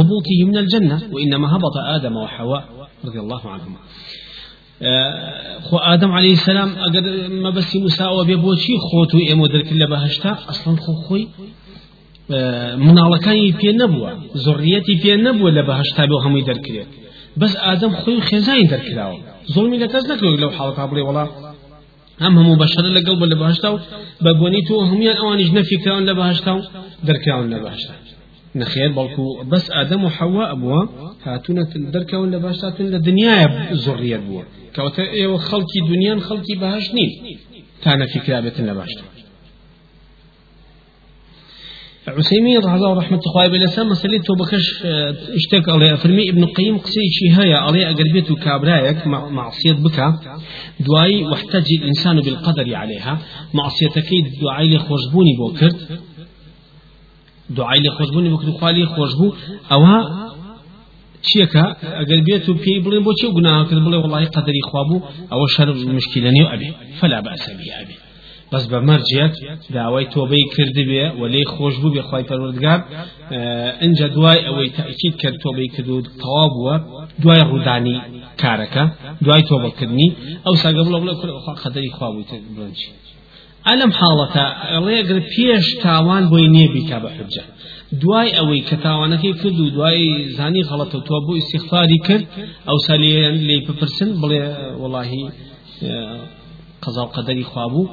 هبوطه 0.00 0.44
من 0.46 0.56
الجنة 0.56 1.02
وإنما 1.12 1.56
هبط 1.56 1.76
آدم 1.76 2.16
وحواء 2.16 2.64
رضي 3.04 3.20
الله 3.20 3.40
عنهما. 3.50 3.76
خو 5.62 5.76
آدم 5.76 6.12
عليه 6.12 6.32
السلام 6.32 6.68
أقد 6.78 7.30
ما 7.30 7.50
بس 7.50 7.76
مساوى 7.76 8.24
بيبوشي 8.26 8.72
خوتو 8.78 9.18
إيمو 9.18 9.46
درك 9.46 9.72
اللي 9.72 9.86
بهشتا 9.86 10.38
أصلا 10.48 10.76
خو 10.76 10.92
خوي 10.92 11.28
مناڵەکانی 12.86 13.54
پێ 13.60 13.70
نەبووە 13.80 14.10
زۆڕیەتی 14.44 14.94
پێ 15.02 15.12
نەبووە 15.26 15.50
لە 15.56 15.62
بەهشتا 15.68 16.02
بێ 16.10 16.16
هەمووی 16.24 16.46
دەرکرێت 16.50 16.90
بەس 17.40 17.52
ئادەم 17.64 17.92
خۆی 18.00 18.20
خێزانی 18.28 18.66
دەرکراوە 18.72 19.18
ظلمی 19.54 19.78
لە 19.82 19.88
کەس 19.92 20.04
نەکرد 20.10 20.40
لەو 20.42 20.50
حاڵەتا 20.56 20.84
بڵێ 20.90 21.02
وڵا 21.08 21.24
هم 22.24 22.34
هەموو 22.38 22.60
بەشەر 22.62 22.84
لەگەڵ 22.96 23.16
بە 23.20 23.26
لە 23.32 23.36
بەهشتا 23.42 23.68
و 23.74 23.78
بە 24.24 24.30
بۆنی 24.40 24.62
تۆ 24.68 24.74
هەمویان 24.90 25.16
ئەوانیش 25.20 25.50
نەفیکراون 25.58 26.04
لە 26.08 26.14
بەهشتا. 26.20 26.52
و 26.56 26.62
دەرکراون 27.06 27.46
نخير 28.56 28.92
بلكو 28.92 29.44
بس 29.44 29.70
آدم 29.70 30.04
وحواء 30.04 30.52
أبوا 30.52 30.86
هاتونا 31.24 31.62
دركون 31.92 32.30
لباشتاتون 32.34 32.86
لدنيا 32.86 33.68
زرية 33.72 34.16
بوا 34.16 34.42
كوتا 34.76 35.02
إيو 35.02 35.38
خلقي 35.38 35.80
دنيا 35.88 36.20
خلقي 36.20 36.54
بهاشنين 36.60 37.10
كان 37.82 38.06
في 38.06 38.18
كلابة 38.18 38.52
لباشتا 38.58 39.02
عسيمين 42.08 42.58
رضي 42.58 42.74
الله 42.74 42.98
رحمة 42.98 43.20
الله 43.26 43.46
بلسان 43.48 43.86
مسألة 43.86 44.18
توبكش 44.18 44.84
آه، 44.84 45.10
اشتك 45.10 45.68
عليه 45.68 45.94
فرمي 45.94 46.30
ابن 46.30 46.42
القيم 46.42 46.78
قصي 46.78 47.00
شي 47.12 47.40
هيا 47.40 47.56
عليه 47.56 47.90
أقربيته 47.90 48.34
كابرايك 48.34 49.06
معصية 49.06 49.72
بك 49.72 49.98
دعاي 50.80 51.24
واحتج 51.24 51.66
الإنسان 51.80 52.20
بالقدر 52.20 52.74
عليها 52.74 53.18
معصيتك 53.54 54.10
دعاي 54.42 54.74
لخوشبوني 54.74 55.36
بوكرت 55.38 56.00
دعاي 57.50 57.78
لخوشبوني 57.78 58.28
بوكرت 58.28 58.50
خوالي 58.60 58.86
خوشبو. 58.86 59.32
أوها 59.72 60.26
چیەکە 61.28 61.64
ئەگەر 61.98 62.20
بێت 62.26 62.44
و 62.48 62.54
پێی 62.62 62.78
بڵێن 62.84 63.02
بۆ 63.06 63.12
چێ 63.20 63.28
گوناهکرد 63.36 63.82
بڵێ 63.86 63.98
وڵی 64.04 64.28
قەدەری 64.34 64.62
خوابوو 64.68 65.04
ئەوە 65.32 65.46
شەر 65.54 65.68
مشکلەنی 65.98 66.42
و 66.44 66.48
ئەبێ 66.52 66.70
فلا 66.98 67.18
بەسە 67.26 67.52
بی 67.58 67.68
ئەبێ 67.76 67.96
بەس 68.52 68.64
بە 68.70 68.78
مەرجێت 68.88 69.34
داوای 69.76 70.06
تۆبەی 70.14 70.44
کرد 70.54 70.76
بێ 70.90 71.04
وەلی 71.20 71.44
خۆش 71.54 71.74
بوو 71.80 71.94
بێ 71.94 72.02
خی 72.08 72.24
پەروەردگار. 72.30 72.80
ئەجا 73.82 74.08
دوای 74.16 74.40
ئەوەی 74.46 74.70
تاکیید 74.76 75.14
کرد 75.22 75.36
تۆبەی 75.44 75.68
کرد 75.74 75.88
و 75.90 75.96
تەوا 76.22 76.44
بووە 76.54 76.74
دوای 77.22 77.42
ڕوودانی 77.50 77.96
کارەکە 78.42 78.84
دوای 79.24 79.42
تۆبەکردنی. 79.50 80.08
ئەو 80.46 80.54
ساگە 80.62 80.82
بڵە 80.86 80.98
بڵێ 81.02 81.14
خوا 81.42 81.54
قەدەری 81.62 81.90
خوا 81.96 82.08
بووی 82.12 82.26
بڵنجی 82.56 82.88
ئەلم 83.68 83.92
حاڵەتە 83.98 84.44
ئەڵێگر 84.72 85.18
پێش 85.32 85.66
تاوان 85.84 86.24
بۆی 86.30 86.46
نییە 86.54 86.68
بیکا 86.74 86.98
بە 87.04 87.10
حجە. 87.16 87.44
دوای 88.02 88.30
ئەوەی 88.38 88.62
کە 88.68 88.76
تاوانەکەی 88.86 89.34
کرد 89.40 89.58
و 89.60 89.70
دوای 89.76 90.02
زانی 90.38 90.62
غەڵەتە 90.70 90.98
تۆ 91.08 91.16
بۆ 91.26 91.32
استیخفاری 91.40 91.98
کرد 92.06 92.24
ئەو 92.68 92.78
سالیان 92.86 93.36
لێ 93.48 93.56
بپرسن 93.66 94.10
بڵێ 94.20 94.42
وڵاهی 94.82 95.24
قەزا 96.84 97.02
و 97.04 97.12
قەدەری 97.16 97.44
خوابوو 97.50 97.84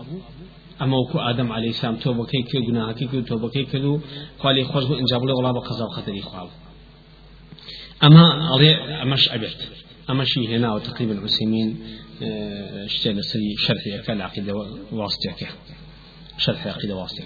اما 0.82 0.98
وكو 0.98 1.20
آدم 1.20 1.52
عليه 1.52 1.70
السلام 1.70 1.96
توبه 1.96 2.26
كي 2.26 2.42
كي 2.42 2.60
گناهكي 2.60 3.08
كي 3.08 3.22
توبه 3.22 3.50
كي 3.50 3.64
كدو 3.64 4.00
قال 4.40 4.66
خوش 4.66 4.84
بو 4.84 4.94
انجاب 4.94 5.24
له 5.24 5.34
والله 5.34 5.52
بقضاء 5.52 5.88
خطري 5.90 6.22
خواب 6.22 6.50
اما 8.04 8.50
علي 8.54 8.76
امش 9.02 9.30
ابيت 9.30 9.58
اما 10.10 10.24
شي 10.24 10.56
هنا 10.56 10.74
وتقريبا 10.74 11.20
عثيمين 11.24 11.80
آه، 12.24 12.86
اشتغل 12.86 13.24
سري 13.24 13.56
شرح 13.58 14.06
كالعقيده 14.08 14.54
واسطه 14.92 15.48
شرح 16.38 16.68
عقيده 16.68 16.96
واسطه 16.96 17.24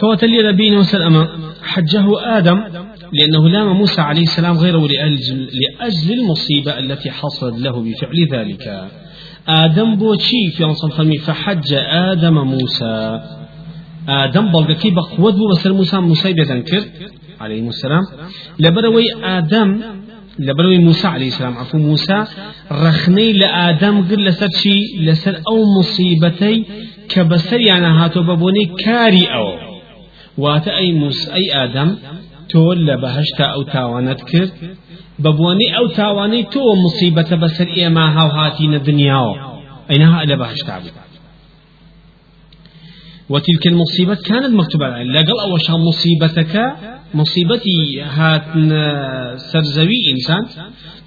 كوتلي 0.00 0.42
نبينا 0.52 0.78
وسلم 0.78 1.26
حجه 1.62 2.38
آدم 2.38 2.58
لأنه 3.12 3.48
لام 3.48 3.76
موسى 3.76 4.00
عليه 4.00 4.22
السلام 4.22 4.58
غيره 4.58 4.88
لأجل, 4.88 5.50
لأجل 5.52 6.12
المصيبة 6.12 6.78
التي 6.78 7.10
حصلت 7.10 7.58
له 7.58 7.82
بفعل 7.82 8.28
ذلك. 8.32 8.90
آدم 9.48 9.96
بوشي 9.96 10.50
في 10.56 10.64
أنصر 10.64 10.90
فرمي 10.90 11.18
فحج 11.18 11.74
آدم 11.90 12.38
موسى. 12.38 13.20
آدم 14.08 14.52
بلغكي 14.52 14.90
بقوة 14.90 15.32
بو 15.32 15.48
بسر 15.48 15.72
موسى؟ 15.72 16.00
موسى 16.00 16.32
بيذنكر 16.32 16.84
عليه 17.40 17.68
السلام. 17.68 18.02
لبروي 18.58 19.04
آدم 19.22 19.80
لبروي 20.38 20.78
موسى 20.78 21.08
عليه 21.08 21.28
السلام 21.28 21.58
عفو 21.58 21.78
موسى 21.78 22.24
رخني 22.72 23.32
لآدم 23.32 24.08
قل 24.08 24.24
لسر 24.24 24.48
شي 24.62 24.80
لسر 25.00 25.40
أو 25.48 25.64
مصيبتي 25.78 26.64
كبسر 27.08 27.60
يعني 27.60 27.86
هاتو 27.86 28.22
ببوني 28.22 28.64
كاري 28.78 29.26
أو 29.26 29.58
وات 30.38 30.68
أي 30.68 30.92
موسى 30.92 31.32
أي 31.34 31.64
آدم 31.64 31.96
تول 32.48 33.00
بهشتا 33.00 33.44
أو 33.44 33.62
تاوانت 33.62 34.20
كر 34.22 34.48
ببواني 35.18 35.76
أو 35.78 35.86
تاواني 35.86 36.42
تو 36.42 36.60
مصيبة 36.86 37.36
بسر 37.36 37.66
إيما 37.76 38.20
هاو 38.20 38.28
هاتين 38.28 38.74
الدنيا 38.74 39.16
أينها 39.90 40.22
إلى 40.22 40.36
بهش 40.36 40.58
تعبي 40.58 40.90
وتلك 43.28 43.66
المصيبة 43.66 44.14
كانت 44.14 44.54
مكتوبة 44.54 44.86
عليه 44.86 45.04
لقل 45.04 45.40
أول 45.40 45.60
شيء 45.60 45.76
مصيبتك 45.76 46.72
مصيبتي 47.14 48.02
هات 48.02 48.44
سرزوي 49.52 49.98
إنسان 50.12 50.46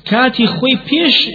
كاتي 0.06 0.48
خوي 0.48 0.76
بيش 0.90 1.30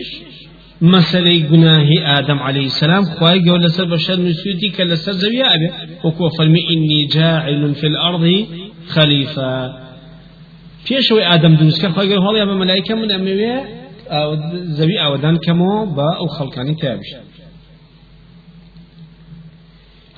مسألة 0.81 1.39
جناه 1.39 2.19
آدم 2.19 2.39
عليه 2.39 2.67
السلام 2.67 3.05
خواي 3.05 3.49
قول 3.49 3.63
لسر 3.65 3.85
بشر 3.85 4.21
نسوتي 4.21 4.69
كالسر 4.77 5.13
زويا 5.13 5.47
أبي 5.55 5.69
وكو 6.05 6.29
فرمي 6.29 6.61
إني 6.71 7.05
جاعل 7.07 7.75
في 7.75 7.87
الأرض 7.87 8.47
خليفة 8.89 9.86
پێشەوەی 10.87 11.27
ئادەم 11.29 11.55
دروستکە 11.61 11.89
خۆی 11.95 12.09
گەر 12.11 12.21
هەڵی 12.27 12.43
بە 12.49 12.55
مەلایکە 12.63 12.95
من 13.01 13.11
ئەمەوێ 13.17 13.55
زەوی 14.79 14.99
ئاوەدان 15.03 15.37
کەمەوە 15.45 15.79
بە 15.97 16.09
ئەو 16.19 16.29
خەڵکانی 16.37 16.77
تابش 16.83 17.11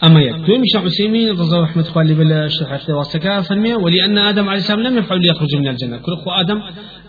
أما 0.06 0.20
يكتب 0.20 0.50
مش 0.50 0.76
عثيمين 0.76 1.28
رضي 1.30 1.56
رحمة 1.56 1.86
الله 1.96 2.14
بلا 2.14 2.48
شرح 2.48 2.90
واسكا 2.90 3.40
فرمي 3.40 3.74
ولأن 3.74 4.18
آدم 4.18 4.48
عليه 4.48 4.58
السلام 4.58 4.80
لم 4.80 4.98
يفعل 4.98 5.18
ليخرج 5.20 5.56
من 5.56 5.68
الجنة. 5.68 5.96
كل 5.96 6.12
أخو 6.12 6.30
آدم 6.30 6.58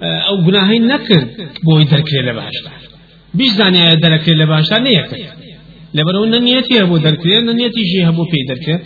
أو 0.01 0.35
جناهين 0.45 0.87
نكر 0.87 1.27
بو 1.63 1.79
يدرك 1.79 2.13
لبهاشتا 2.27 2.71
بيش 3.33 3.51
زاني 3.51 3.95
درك 3.95 4.29
لبهاشتا 4.29 4.79
نيكر 4.79 5.17
لبرو 5.93 6.23
ان 6.23 6.43
نيتي 6.43 6.81
ابو 6.81 6.97
دركري 6.97 7.37
ان 7.39 7.55
نيتي 7.55 7.83
شي 7.91 8.07
ابو 8.07 8.23
في 8.25 8.37
دركه 8.49 8.79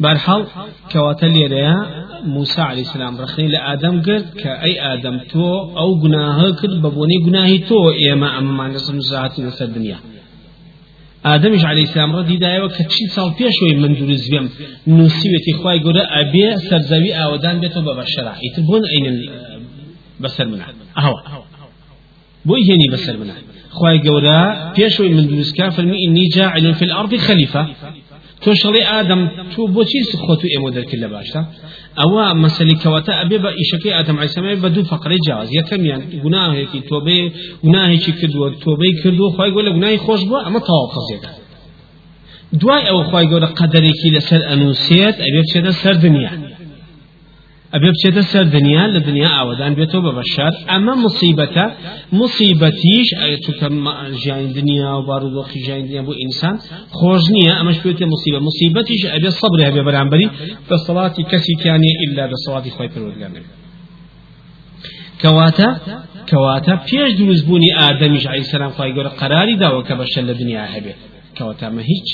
برحال 0.00 0.46
كواتل 0.92 1.36
يريا 1.36 1.74
موسى 2.24 2.60
عليه 2.60 2.82
السلام 2.82 3.16
رخي 3.20 3.46
لآدم 3.46 4.02
قال 4.02 4.24
كأي 4.40 4.74
آدم 4.94 5.18
تو 5.30 5.44
أو 5.78 6.00
جناه 6.02 6.50
كد 6.50 6.70
ببوني 6.82 7.16
جناهي 7.26 7.58
تو 7.58 7.90
إيما 7.90 8.38
أما 8.38 8.52
ما 8.52 8.68
نصر 8.74 9.00
ساعات 9.00 9.40
نصر 9.40 9.64
الدنيا 9.64 9.98
آدمش 11.24 11.64
عليه 11.64 11.82
السلام 11.82 12.16
ردي 12.16 12.36
دايوا 12.36 12.68
كتشي 12.68 13.06
صال 13.16 13.30
بيشوي 13.38 13.72
من 13.82 13.94
دور 13.98 14.08
الزبيم 14.08 14.50
نسيوتي 14.86 15.52
خواي 15.62 15.78
قرأ 15.78 16.04
أبي 16.20 16.56
سرزوي 16.56 17.14
آودان 17.14 17.60
بيتو 17.60 17.80
ببشرة 17.80 18.34
يتبون 18.46 18.82
أين 18.94 19.30
بسر 20.20 20.46
منع 20.48 20.66
أهو. 20.98 21.14
بو 22.44 22.56
يهني 22.56 22.86
بسر 22.92 23.16
منع 23.16 23.34
خواي 23.70 23.98
قرأ 23.98 24.72
بيشوي 24.76 25.08
من 25.08 25.18
الزكاة 25.18 25.68
فالمي 25.68 25.98
إني 26.06 26.24
جاعل 26.36 26.74
في 26.74 26.84
الأرض 26.84 27.12
خليفة 27.16 27.62
توشڵی 28.44 28.82
ئادەم 28.90 29.22
تو 29.52 29.66
بۆچی 29.74 30.00
خۆت 30.24 30.40
و 30.44 30.48
ئێمە 30.52 30.70
دەرکرد 30.76 31.00
لە 31.04 31.08
باشتە 31.14 31.40
ئەوە 32.00 32.24
مەسلی 32.42 32.76
کەواتە 32.82 33.12
ئەبێ 33.20 33.38
بە 33.44 33.50
ئیشەکەی 33.58 33.92
ئادەم 33.96 34.16
عیسەمای 34.24 34.56
بە 34.62 34.68
دوو 34.74 34.88
فقڕی 34.92 35.18
جیاواز 35.24 35.48
یەکەمیان 35.58 36.02
گوناهێکی 36.24 36.80
تۆبێ 36.90 37.18
گوناهێکی 37.64 38.12
کردووە 38.20 38.48
تۆبەی 38.64 38.92
کردو 39.02 39.26
خی 39.36 39.50
گۆ 39.54 39.60
لە 39.66 39.70
گوناهی 39.76 39.98
خۆش 40.04 40.20
بووە 40.28 40.40
ئەمە 40.46 40.60
تەواو 40.66 40.92
قزیەکە 40.94 41.30
دوای 42.60 42.84
ئەوە 42.88 43.02
خی 43.10 43.26
گەورە 43.30 43.48
قەدەرێکی 43.58 44.10
لەسەر 44.16 44.40
ئەنووسێت 44.48 45.16
ئەبێ 45.24 45.40
بچێتە 45.44 45.72
سەر 45.82 45.94
دنیا. 46.04 46.32
ئەبێ 47.74 47.90
بچێتە 47.94 48.22
سەر 48.32 48.46
دنیا 48.56 48.84
لە 48.94 49.00
دنیا 49.08 49.30
ئاوادان 49.36 49.72
بێتەوە 49.78 50.02
بە 50.06 50.12
بەشار 50.18 50.52
ئەمە 50.70 50.94
مصیبەتە 51.04 51.66
مصیبەتیش 52.20 53.08
چونکە 53.44 53.66
ژیان 54.20 54.46
دنیا 54.58 54.90
و 54.98 55.02
بارودۆخی 55.08 55.58
ژیان 55.66 55.82
دنیا 55.88 56.02
بۆ 56.08 56.12
ئینسان 56.22 56.54
خۆش 56.98 57.24
نییە 57.34 57.52
ئەمەش 57.58 57.78
پێوتێ 57.82 58.06
مصیبە 58.14 58.40
مصیبەتیش 58.48 59.02
ئەبێ 59.14 59.30
سەبرێ 59.40 59.64
هەبێ 59.68 59.82
بەرامبەری 59.88 60.28
بە 60.68 60.76
سەڵاتی 60.84 61.22
کەسی 61.30 61.54
کیانێ 61.62 61.92
ئللا 62.02 62.24
بە 62.32 62.36
سەڵاتی 62.44 62.70
خۆی 62.76 62.90
پەروەردگار 62.94 63.32
کەواتە 65.22 65.68
کەواتە 66.30 66.74
پێش 66.88 67.10
دروستبوونی 67.20 67.70
ئادەمیش 67.80 68.24
عیسەلام 68.34 68.72
خی 68.76 68.90
گەورە 68.96 69.10
قراری 69.20 69.56
داوە 69.62 69.80
کە 69.88 69.94
بەشە 70.00 70.20
لە 70.28 70.34
دنیا 70.40 70.64
هەبێت 70.74 71.00
کەواتە 71.36 71.66
مە 71.76 71.82
هیچ 71.92 72.08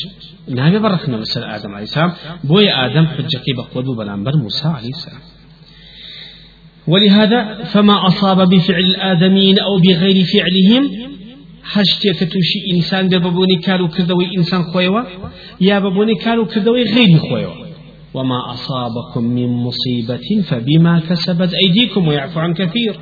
نابێ 0.58 0.78
بەڕخنە 0.84 1.16
لەسەر 1.22 1.42
ئادەم 1.50 1.72
عیسام 1.80 2.10
بۆیە 2.48 2.72
ئادەم 2.78 3.06
حجەکەی 3.14 3.54
بەخۆد 3.58 3.86
و 3.88 3.96
بەلامبەر 4.00 4.34
موسا 4.44 4.68
علیه 4.78 4.94
السلام. 4.96 5.24
ولهذا 6.88 7.64
فما 7.72 8.06
أصاب 8.06 8.48
بفعل 8.48 8.84
الآدمين 8.84 9.58
أو 9.58 9.78
بغير 9.78 10.24
فعلهم 10.32 10.84
هشتێکە 11.74 12.24
تووشی 12.32 12.58
ئینسان 12.70 13.08
دێ 13.10 13.18
ببوونی 13.24 13.58
کار 13.66 13.82
و 13.82 13.88
کردەوەی 13.88 14.28
ئینسان 14.34 14.62
خۆیەوە 14.70 15.02
یا 15.60 15.80
ببوونی 15.80 16.16
کار 16.24 16.38
و 16.38 16.44
کردەوەی 16.52 16.84
غیری 16.94 17.18
خۆیەوە 17.26 17.66
وما 18.14 18.38
أصابكم 18.54 19.24
من 19.24 19.50
مصيبة 19.66 20.28
فبما 20.48 21.00
كسبت 21.08 21.50
أيديكم 21.54 22.08
ويعفو 22.08 22.40
عن 22.40 22.54
كثير. 22.54 22.94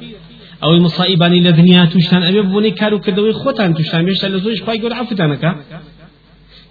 أو 0.64 0.78
مصائباني 0.78 1.40
لدنيا 1.40 1.84
توشتان 1.84 2.22
أبي 2.22 2.40
ببوني 2.42 2.70
كارو 2.70 2.98
كدوي 3.00 3.32
خوتان 3.32 3.74
توشتان 3.74 4.04
بيشتان 4.04 4.32
لزوج 4.32 4.62
خواهي 4.62 4.80
قول 4.80 4.92
عفتانك 4.92 5.44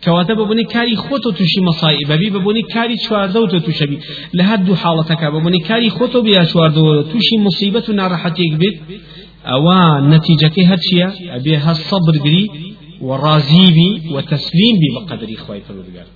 کەواتە 0.03 0.33
ببوونی 0.39 0.65
کاری 0.73 0.95
خۆتۆ 1.05 1.29
تووشی 1.37 1.61
مەسایی 1.69 2.03
بەبی 2.09 2.29
ببوونی 2.35 2.63
کاری 2.73 2.97
چواردەوتە 3.05 3.59
تووشەبی. 3.65 3.97
لە 4.37 4.43
هەر 4.49 4.59
دوو 4.65 4.75
حاڵەتەکە 4.83 5.27
ببوونی 5.35 5.61
کاری 5.69 5.89
خۆتۆ 5.97 6.19
بیا 6.27 6.43
چواردەوە 6.51 6.93
تووشی 7.11 7.37
مصیبەت 7.47 7.85
و 7.89 7.93
ناڕەحەتێک 7.99 8.53
بێت 8.61 8.77
ئەوە 9.49 9.79
نەتیجەکەی 10.11 10.65
هەرچیە 10.71 11.07
ئەبێ 11.33 11.55
هەر 11.65 11.77
سەبرگری 11.89 12.45
وڕازیبی 13.07 13.91
وتەسلیم 14.15 14.75
بی 14.81 14.89
بەقەدری 14.95 15.37
خۆی 15.43 15.61
پەروەردگار. 15.67 16.07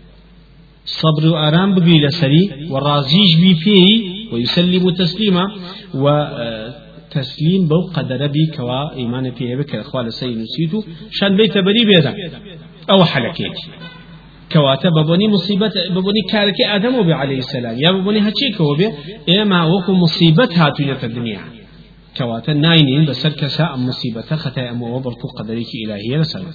صبر 0.87 1.27
وآرام 1.33 1.75
بقي 1.75 1.99
لسري 1.99 2.49
ورازيج 2.69 3.31
بي 3.41 3.53
فيه 3.63 3.87
ويسلم 4.33 4.89
تسليما 4.89 5.45
و 5.93 6.05
تسليم 7.11 7.67
بو 7.67 7.81
قدر 7.95 8.27
بي 8.27 8.45
كوا 8.55 8.95
إيمان 8.95 9.31
فيه 9.31 9.55
بك 9.55 9.75
إخوال 9.75 10.13
سيد 10.13 10.37
نسيتو 10.37 10.83
شان 11.11 11.35
بيت 11.37 11.57
بري 11.57 11.85
بيدا 11.85 12.13
أو 12.89 13.03
حلكيت 13.05 13.57
كواتا 14.51 14.89
ببوني 14.89 15.27
مصيبة 15.27 15.71
ببوني 15.89 16.21
كارك 16.31 16.61
آدم 16.61 16.95
وبي 16.95 17.13
عليه 17.13 17.37
السلام 17.37 17.75
يا 17.79 17.91
ببوني 17.91 18.19
هاتشيك 18.19 18.59
وبي 18.59 18.87
وكو 19.51 19.93
مصيبة 19.93 20.49
هاتوية 20.55 20.93
في 20.93 21.05
الدنيا 21.05 21.39
كواتا 22.17 22.53
ناينين 22.53 23.05
بسر 23.05 23.29
كساء 23.29 23.77
مصيبة 23.77 24.21
خطأ 24.21 24.69
أمو 24.69 24.95
وبركو 24.95 25.27
قدريك 25.27 25.67
إلهية 25.85 26.17
لسلام 26.17 26.45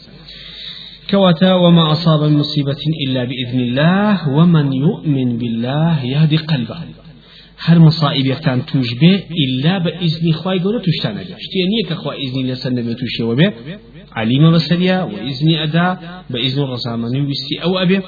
كواتا 1.10 1.54
وما 1.54 1.92
أصاب 1.92 2.22
من 2.22 2.38
مصيبة 2.38 2.76
إلا 3.06 3.24
بإذن 3.24 3.60
الله 3.60 4.28
ومن 4.28 4.72
يؤمن 4.72 5.38
بالله 5.38 6.04
يهدي 6.04 6.36
قلبه. 6.36 6.76
هر 7.64 7.78
مصائب 7.78 8.26
يكتان 8.26 8.66
توجبه 8.66 9.22
إلا 9.44 9.78
بإذن 9.78 10.32
خواهي 10.32 10.58
قولة 10.58 10.80
تشتانه 10.80 11.22
شتينية 11.22 11.84
كخوا 11.88 12.12
إذن 12.12 12.46
لسن 12.46 12.74
نبي 12.74 12.94
توشيه 12.94 13.24
به 13.24 13.52
عليم 14.12 14.50
بسريا 14.50 15.02
وإذن 15.02 15.54
أداء 15.54 16.24
بإذن 16.30 16.62
الرسامن 16.62 17.20
ويستي 17.26 17.62
أو 17.62 17.78
أبي 17.78 18.00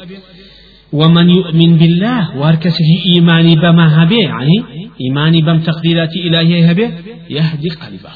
ومن 0.93 1.31
يؤمن 1.31 1.77
بالله 1.77 2.39
واركسه 2.39 2.91
إيماني 3.15 3.55
بما 3.57 4.03
هبه 4.03 4.17
يعني 4.17 4.59
إيماني 5.01 5.41
بم 5.43 5.61
تقديرات 5.61 6.17
إلهي 6.17 6.71
هبه 6.71 6.93
يهدي 7.31 7.69
قلبه 7.69 8.11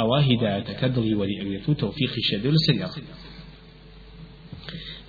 أو 0.00 0.14
هدايتك 0.14 0.84
دلي 0.84 1.14
ولي 1.14 1.60
توفيق 1.78 2.12
الشديد 2.18 2.52
لسريا 2.52 2.88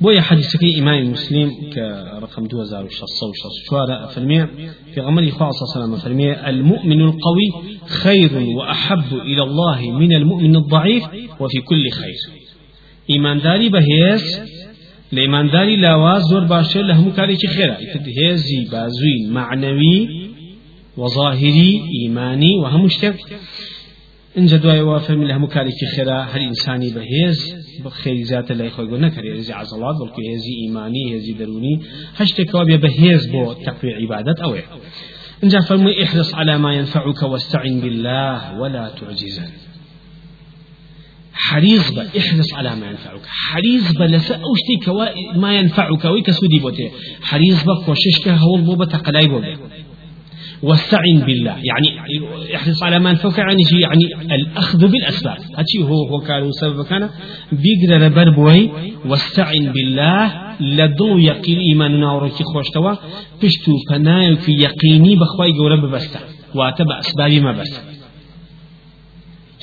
بويا 0.01 0.21
حديث 0.21 0.57
في 0.57 0.79
إمام 0.79 1.11
مسلم 1.11 1.51
كرقم 1.73 2.45
2664 2.45 4.07
فرمي 4.07 4.47
في 4.93 5.01
غمر 5.01 5.29
صلى 5.29 5.85
الله 5.85 5.85
عليه 5.85 5.93
وسلم 5.93 6.21
المؤمن 6.47 7.01
القوي 7.01 7.51
خير 7.87 8.31
وأحب 8.57 9.13
إلى 9.13 9.43
الله 9.43 9.91
من 9.91 10.13
المؤمن 10.13 10.55
الضعيف 10.55 11.03
وفي 11.39 11.61
كل 11.61 11.89
خير. 11.91 12.15
إيمان 13.09 13.39
داري 13.39 13.69
بهيس 13.69 14.39
لإيمان 15.11 15.49
داري 15.49 15.75
لا 15.75 16.19
زور 16.19 16.43
باشر 16.43 16.81
لهم 16.81 17.11
كاري 17.11 17.37
خيرا 17.55 17.77
هيزي 18.21 18.65
بازوين 18.71 19.29
معنوي 19.33 20.09
وظاهري 20.97 21.81
إيماني 22.01 22.57
وهم 22.57 22.85
مشترك 22.85 23.39
إن 24.37 24.45
جدوا 24.45 24.73
يوافر 24.73 25.15
له 25.15 25.37
مكارك 25.37 25.73
خيرا 25.95 26.21
هل 26.21 26.41
إنساني 26.41 26.89
بهيز 26.89 27.62
ذات 28.23 28.51
الله 28.51 28.65
يخوي 28.65 28.91
قلنا 28.91 29.09
كري 29.09 29.39
هزي 29.39 29.53
عضلات 29.53 29.95
بل 29.95 30.33
هزي 30.33 30.53
إيماني 30.67 31.17
هزي 31.17 31.33
دروني 31.33 31.81
هشتك 32.15 32.53
وابي 32.53 32.77
بهيز 32.77 33.25
بو 33.25 33.53
تقوي 33.53 33.93
عبادة 33.93 34.43
أوي 34.43 34.61
إن 35.43 35.49
جاء 35.49 35.61
فرمي 35.61 36.03
احرص 36.03 36.33
على 36.35 36.57
ما 36.57 36.73
ينفعك 36.73 37.23
واستعن 37.23 37.79
بالله 37.79 38.59
ولا 38.59 38.89
تعجزن. 38.99 39.49
حريص 41.33 41.91
با 41.91 42.07
احرص 42.17 42.53
على 42.53 42.75
ما 42.75 42.87
ينفعك. 42.87 43.25
حريص 43.25 43.91
با 43.91 44.03
لسا 44.03 44.35
أوشتي 44.35 44.91
ما 45.35 45.55
ينفعك 45.55 46.05
ويكسودي 46.05 46.59
بوتي 46.59 46.91
حريص 47.21 47.63
با 47.63 47.85
كوششك 47.85 48.27
هول 48.27 48.61
بو 48.61 48.75
بتقلاي 48.75 49.27
بوتي 49.27 49.55
واستعن 50.63 51.17
بالله. 51.27 51.55
يعني 51.69 51.87
احرص 52.55 52.83
على 52.83 52.99
ما 52.99 53.09
ينفعك 53.09 53.37
يعني 53.37 53.63
يعني 53.81 54.35
الأخذ 54.35 54.87
بالأسباب. 54.91 55.37
هاتي 55.57 55.83
هو 55.83 56.07
هو 56.11 56.19
كان 56.19 56.51
سبب 56.51 56.85
كان 56.85 57.09
بيقدر 57.51 58.05
لبربوي 58.05 58.71
واستعن 59.05 59.65
بالله. 59.75 60.43
لدو 60.59 61.17
يقين 61.17 61.59
إيماننا 61.59 62.11
وركي 62.11 62.43
خوشتوا 62.43 62.95
پشتو 63.41 63.71
فنايو 63.89 64.35
في 64.35 64.51
يقيني 64.51 65.15
بخواي 65.15 65.51
قولا 65.51 65.75
ببستا 65.75 66.19
واتبع 66.55 66.99
أسبابي 66.99 67.39
ما 67.39 67.51
بس 67.51 67.79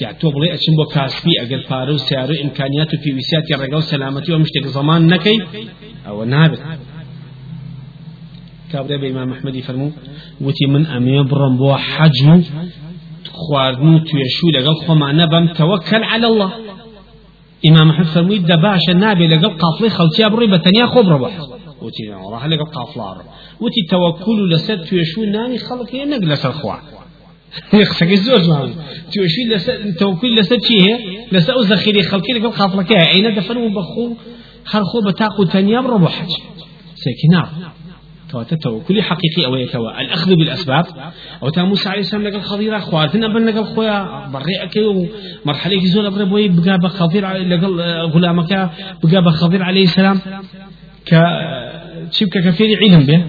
يعني 0.00 0.16
تو 0.18 0.30
بڵێ 0.30 0.48
ئەچم 0.54 0.74
بۆ 0.78 0.84
کاسبی 0.94 1.32
ئەگەر 1.40 1.62
پارە 1.68 1.92
و 1.94 1.98
سیارە 1.98 2.34
ئیمکانیات 2.40 2.94
و 2.94 2.96
پێویستاتی 3.04 3.54
ڕێگە 3.60 3.76
و 3.78 3.88
سەلامەتی 3.90 4.30
و 4.30 4.44
شتێک 4.44 4.66
زەمان 4.76 5.02
نەکەی 5.12 5.38
ئەوە 6.06 6.24
نابێت 6.32 6.60
كابري 8.72 8.98
بإمام 8.98 9.33
أحمد 9.33 9.61
فرمو 9.61 9.90
وتي 10.40 10.66
من 10.66 10.87
أمي 10.87 11.22
برم 11.22 11.56
بو 11.56 11.74
حجم 11.74 12.42
خواردن 13.33 14.04
تويشو 14.04 14.50
لقل 14.54 14.87
خمعنا 14.87 15.24
بم 15.26 15.46
توكل 15.52 16.02
على 16.02 16.26
الله. 16.26 16.52
إمام 17.68 17.90
أحمد 17.90 18.06
فرمي 18.06 18.38
دباش 18.38 18.88
النابي 18.88 19.26
لقل 19.26 19.59
قافلي 19.59 19.90
خلتي 19.90 20.26
أبري 20.26 20.46
بتنيا 20.46 20.87
خبر 20.87 21.16
بحث 21.16 21.44
وتي 21.83 22.02
راح 22.33 22.46
لقل 22.46 22.64
قافلار 22.64 23.16
وتي 23.61 23.80
توكل 23.90 24.50
لسد 24.50 24.85
تويشو 24.85 25.24
ناني 25.24 25.59
خلق 25.59 25.94
ينق 25.94 26.18
لسد 26.18 26.50
خوا. 26.50 26.74
يخسك 27.74 28.12
الزوج 28.12 28.48
معهم 28.50 28.74
تويشي 29.12 29.44
لسد 29.50 29.94
توكل 29.98 30.37
لسد 30.37 30.59
هي 30.72 30.98
لسد 31.33 31.50
أزخيري 31.50 32.02
خلقي 32.02 32.33
لقل 32.33 32.50
قافلك 32.50 32.92
أين 32.92 33.35
دفنوا 33.37 33.68
بخو 33.68 34.14
خرخو 34.64 35.00
بتاقو 35.06 35.44
تنيا 35.44 35.80
برو 35.80 35.98
بحث 35.98 36.28
سيكنار 36.94 37.48
كواتا 38.32 38.56
توكل 38.56 39.02
حقيقي 39.02 39.46
أو 39.46 39.56
يتوا 39.56 40.00
الأخذ 40.00 40.34
بالأسباب. 40.34 40.84
أو 41.42 41.48
تا 41.48 41.62
موسى 41.62 41.88
عليه 41.88 42.00
السلام 42.00 42.22
لقى 42.22 42.36
الخضيرة 42.36 42.78
خواتنا 42.78 43.28
بل 43.28 43.46
لقى 43.46 43.58
الخويا 43.58 44.26
بريئك 44.32 44.76
ومرحلة 45.46 45.84
زول 45.84 46.06
أبرا 46.06 46.24
بوي 46.24 46.48
بقى 46.48 46.78
بخضير 46.78 47.28
لقى 47.32 47.66
غلامك 48.14 48.70
بقى 49.04 49.22
بخضير 49.22 49.62
عليه 49.62 49.82
السلام. 49.82 50.20
ك 51.06 51.22
شبك 52.10 52.38
كفير 52.44 52.78
علم 52.82 53.02
به. 53.04 53.24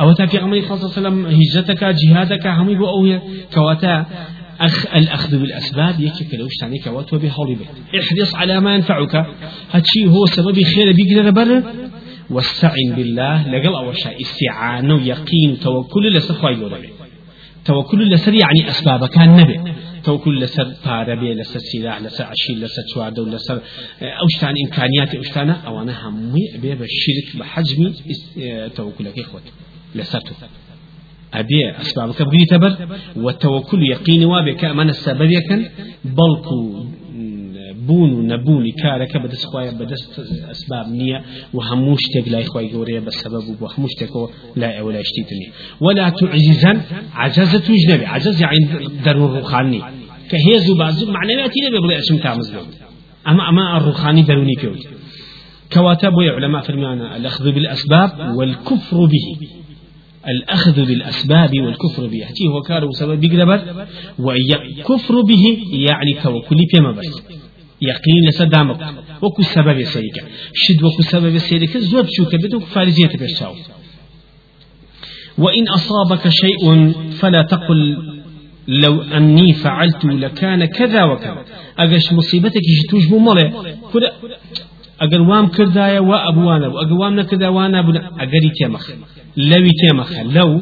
أو 0.00 0.12
تا 0.12 0.26
في 0.26 0.38
عمر 0.38 0.60
صلى 0.60 0.74
الله 0.74 0.90
عليه 0.96 1.00
وسلم 1.00 1.26
هجرتك 1.26 1.84
جهادك 1.84 2.46
همي 2.46 2.74
بو 2.74 2.86
أو 2.86 3.20
كواتا 3.54 4.06
أخ 4.60 4.86
الأخذ 4.96 5.38
بالأسباب 5.38 6.00
يكفي 6.00 6.36
لو 6.36 6.46
اشتعني 6.46 6.78
كوات 6.78 7.12
وبحول 7.12 7.54
به 7.54 7.98
احرص 8.00 8.34
على 8.34 8.60
ما 8.60 8.74
ينفعك. 8.74 9.26
هاتشي 9.72 10.06
هو 10.06 10.26
سبب 10.26 10.62
خير 10.62 10.92
بيقدر 10.92 11.30
بر 11.30 11.62
واستعن 12.30 12.92
بالله 12.96 13.48
لقل 13.48 13.74
أول 13.74 13.94
استعانة 14.20 14.94
ويقين 14.94 15.50
وتوكل 15.52 16.12
لسر 16.12 16.34
خواهي 16.34 16.54
يوربي 16.54 16.88
توكل 17.64 18.08
لسر 18.08 18.34
يعني 18.34 18.68
أسباب 18.68 19.06
كان 19.06 19.36
نبي. 19.36 19.60
توكل 20.04 20.40
لسر 20.40 20.64
طاربي 20.84 21.34
لسر 21.34 21.60
سلاح 21.60 22.02
لسر 22.02 22.24
عشيل 22.24 22.60
لسر 22.64 22.82
شوادو 22.94 23.24
لسر 23.24 23.60
أوشتان 24.02 24.54
إمكانيات 24.64 25.14
أوشتان 25.14 25.50
أو 25.50 25.82
أنا 25.82 26.08
همي 26.08 26.40
أبي 26.54 26.74
بشرك 26.74 27.36
بحجم 27.38 27.92
توكلك 28.76 29.18
إخوة. 29.18 29.40
لسرته 29.94 30.32
أبي 31.34 31.70
أسبابك 31.80 32.22
بغير 32.22 32.46
تبر 32.50 32.76
والتوكل 33.16 33.82
يقين 33.90 34.24
وابك 34.24 34.64
أمان 34.64 34.88
السبب 34.88 35.30
يكن. 35.30 35.66
بلكو 36.04 36.77
بون 37.88 38.10
و 38.12 38.22
نبوونی 38.32 38.72
کارەکە 38.82 39.18
بەدەست 39.22 39.44
خخوایە 39.48 39.72
بەدەست 39.80 40.08
ئەسباب 40.50 40.86
نییە 40.98 41.18
و 41.54 41.58
هەموو 41.68 41.96
شتێک 42.04 42.26
لای 42.32 42.46
خی 42.52 42.68
گەورەیە 42.72 43.00
بە 43.06 43.12
سبب 43.22 43.44
و 43.48 43.52
بۆ 43.60 43.66
هەموو 43.74 43.88
شتێکەوە 43.94 44.28
لای 44.60 44.74
ئەوە 44.78 44.90
لای 44.94 45.04
شتیتنی 45.10 45.48
ولا 45.84 46.10
تعجزن 46.10 46.76
عجزة 47.22 47.58
توش 47.66 47.82
نبي 47.88 48.04
عجز 48.04 48.40
يعني 48.40 48.58
درون 49.04 49.30
روخاني 49.36 49.80
كهيز 50.30 50.70
وبازو 50.70 51.12
معنوياتي 51.12 51.60
نبي 51.66 51.78
بغي 51.78 51.98
أشم 51.98 52.18
تامز 52.18 52.54
أما 53.28 53.48
أما 53.48 53.76
الروخاني 53.76 54.22
دروني 54.22 54.54
كيوت 54.54 54.88
كواتب 55.72 56.12
علماء 56.36 56.62
فرمانا 56.62 57.16
الأخذ 57.16 57.44
بالأسباب 57.52 58.36
والكفر 58.36 58.96
به. 58.96 59.48
الأخذ 60.28 60.86
بالأسباب 60.86 61.50
والكفر 61.64 62.06
به. 62.06 62.24
هتي 62.24 62.48
هو 62.48 62.62
كارو 62.62 62.90
سبب 62.90 63.20
بيقدر 63.20 63.60
وكفر 64.18 65.20
به 65.20 65.58
يعني 65.72 66.22
توكل 66.22 66.56
فيما 66.70 66.92
بس 66.92 67.22
يقين 67.82 68.28
لسدامك. 68.28 68.80
وكو 69.22 69.42
سبب 69.42 69.82
سيرك 69.82 70.24
شد 70.54 70.82
وكو 70.82 71.02
سبب 71.02 71.38
سيرك 71.38 71.78
زود 71.78 72.06
شو 72.10 72.24
كبدو 72.24 72.60
فارزية 72.60 73.08
بيرشاو 73.18 73.54
وإن 75.38 75.68
أصابك 75.68 76.28
شيء 76.28 76.92
فلا 77.10 77.42
تقل 77.42 77.96
لو 78.68 79.02
أني 79.02 79.52
فعلت 79.52 80.04
لكان 80.04 80.64
كذا 80.64 81.04
وكذا. 81.04 81.44
أجش 81.78 82.12
مصيبتك 82.12 82.60
جتوش 82.60 83.06
بمالي 83.06 83.76
كده 83.94 84.12
أجر 85.00 85.22
وام 85.22 85.46
كردايا 85.46 86.00
وأبوانا 86.00 86.68
وأجر 86.68 86.92
وام 86.92 87.20
نكردا 87.20 87.48
وانا 87.48 87.82
بنا 87.82 88.10
أجري 88.18 88.50
تيمخ 88.58 88.90
لوي 89.36 89.70
تيمخ 89.82 90.12
لو. 90.12 90.60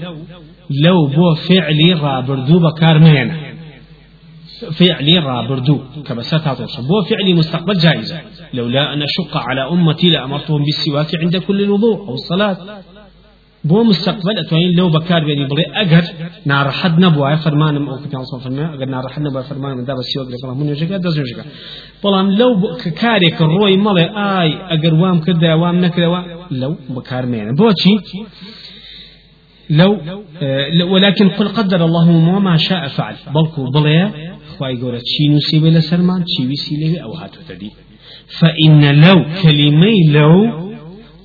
لو 0.85 1.07
بو 1.07 1.35
فعلي 1.35 1.93
رابردو 1.93 2.59
بكار 2.59 2.99
مهنا 2.99 3.56
فعلي 4.79 5.19
رابردو 5.19 5.79
كبسات 6.07 6.49
هاتوش 6.49 6.81
بو 6.81 7.03
فعلي 7.03 7.35
مستقبل 7.35 7.79
جائزة 7.79 8.21
لولا 8.55 8.92
أن 8.92 9.03
أشق 9.03 9.37
على 9.37 9.69
أمتي 9.71 10.11
لأمرتهم 10.11 10.64
بالسواك 10.64 11.11
عند 11.23 11.37
كل 11.37 11.62
الوضوء 11.62 12.09
أو 12.09 12.14
الصلاة. 12.14 12.57
بو 13.64 13.83
مستقبل 13.83 14.38
أتوين 14.47 14.77
لو 14.79 14.88
بكار 14.88 15.25
بيني 15.25 15.45
بغي 15.45 15.64
أجر 15.75 16.05
نار 16.45 16.71
حد 16.71 16.99
نبوا 16.99 17.37
فرمان 17.37 17.88
أو 17.88 17.97
كتاب 17.97 18.23
صلى 18.23 18.47
الله 18.47 18.66
عليه 18.66 18.87
نار 18.87 19.09
حد 19.09 19.23
نبوا 19.23 19.42
فرمان 19.42 19.77
من 19.77 19.85
دابا 19.85 20.01
السواك 20.01 20.29
لك 20.29 20.45
من 20.57 20.69
يجيك 20.69 20.92
دز 20.92 21.19
يجيك 21.19 21.45
بلام 22.05 22.31
لو 22.31 22.77
كاريك 23.01 23.42
الروي 23.42 23.77
مالي 23.77 24.05
آي 24.40 24.75
أجر 24.75 24.95
وام 24.95 25.21
كذا 25.21 25.55
وام 25.55 25.81
نكذا 25.85 26.25
لو 26.51 26.77
بكار 26.88 27.27
مين 27.27 27.55
بوشي 27.55 27.95
لو 29.71 29.99
آه 30.42 30.85
ولكن 30.85 31.29
قل 31.29 31.49
قدر 31.49 31.85
الله 31.85 32.09
وما 32.09 32.57
شاء 32.57 32.88
فعل. 32.88 33.14
بلكو 33.35 33.71
بليا 33.71 34.36
خواهي 34.59 34.77
قولة 34.83 34.99
چي 34.99 35.29
نسيبه 35.29 35.69
لسرمان 35.69 36.25
چي 36.25 36.47
ويسي 36.47 36.75
له 36.77 37.01
أو 37.05 37.12
هاتو 37.12 37.40
تدي 37.49 37.71
فإن 38.38 39.01
لو 39.05 39.19
كلمي 39.42 39.97
لو 40.16 40.33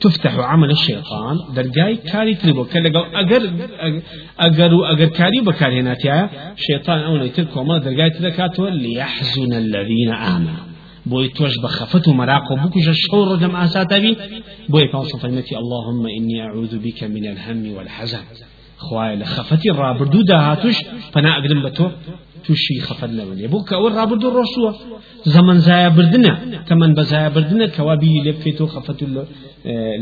تفتح 0.01 0.33
عمل 0.39 0.71
الشيطان 0.71 1.35
درجاي 1.55 1.95
كاري 1.95 2.35
تريبو 2.35 2.63
كلا 2.63 2.89
أجر 3.21 3.41
أجر 4.39 4.71
أجر 4.91 5.05
كاري 5.05 5.41
بكاري 5.41 5.79
هناتيا 5.79 6.29
شيطان 6.67 6.99
أول 6.99 7.21
يتركوا 7.21 7.63
ما 7.63 7.77
درجاي 7.77 8.09
تذكاتوا 8.09 8.69
ليحزن 8.69 9.53
الذين 9.53 10.11
آمنوا. 10.11 10.65
بوي 11.05 11.27
توش 11.27 11.53
بخفت 11.63 12.09
مراقب 12.09 12.57
بكش 12.63 12.87
الشعور 12.87 13.35
جمع 13.35 13.63
أساتبي 13.63 14.17
بوي 14.69 14.87
فانصف 14.87 15.21
فرمتي 15.21 15.57
اللهم 15.57 16.07
إني 16.17 16.41
أعوذ 16.41 16.73
بك 16.79 17.03
من 17.03 17.25
الهم 17.25 17.73
والحزن. 17.75 18.25
خوای 18.85 19.15
لە 19.21 19.25
خەفەتی 19.33 19.69
ڕابردوو 19.79 20.27
داهاتوش 20.31 20.77
پنا 21.13 21.29
ئەگرم 21.35 21.59
بە 21.65 21.71
تۆ 22.41 22.45
تووشی 22.45 22.81
خەفەت 22.87 23.11
نەبنێ 23.19 23.47
بۆ 23.53 23.59
کە 23.67 23.73
ئەوە 23.77 23.89
ڕابردوو 23.97 24.35
ڕۆشتووە 24.37 24.71
زەمن 25.33 25.57
زایە 25.67 25.89
بردنە 25.97 26.33
کە 26.67 26.73
من 26.81 26.91
بە 26.97 27.03
زایە 27.11 27.29
بردنە 27.35 27.65
کەوابی 27.75 28.21
لێ 28.25 28.31
بکەیتەوە 28.37 28.69
خەفەت 28.75 28.99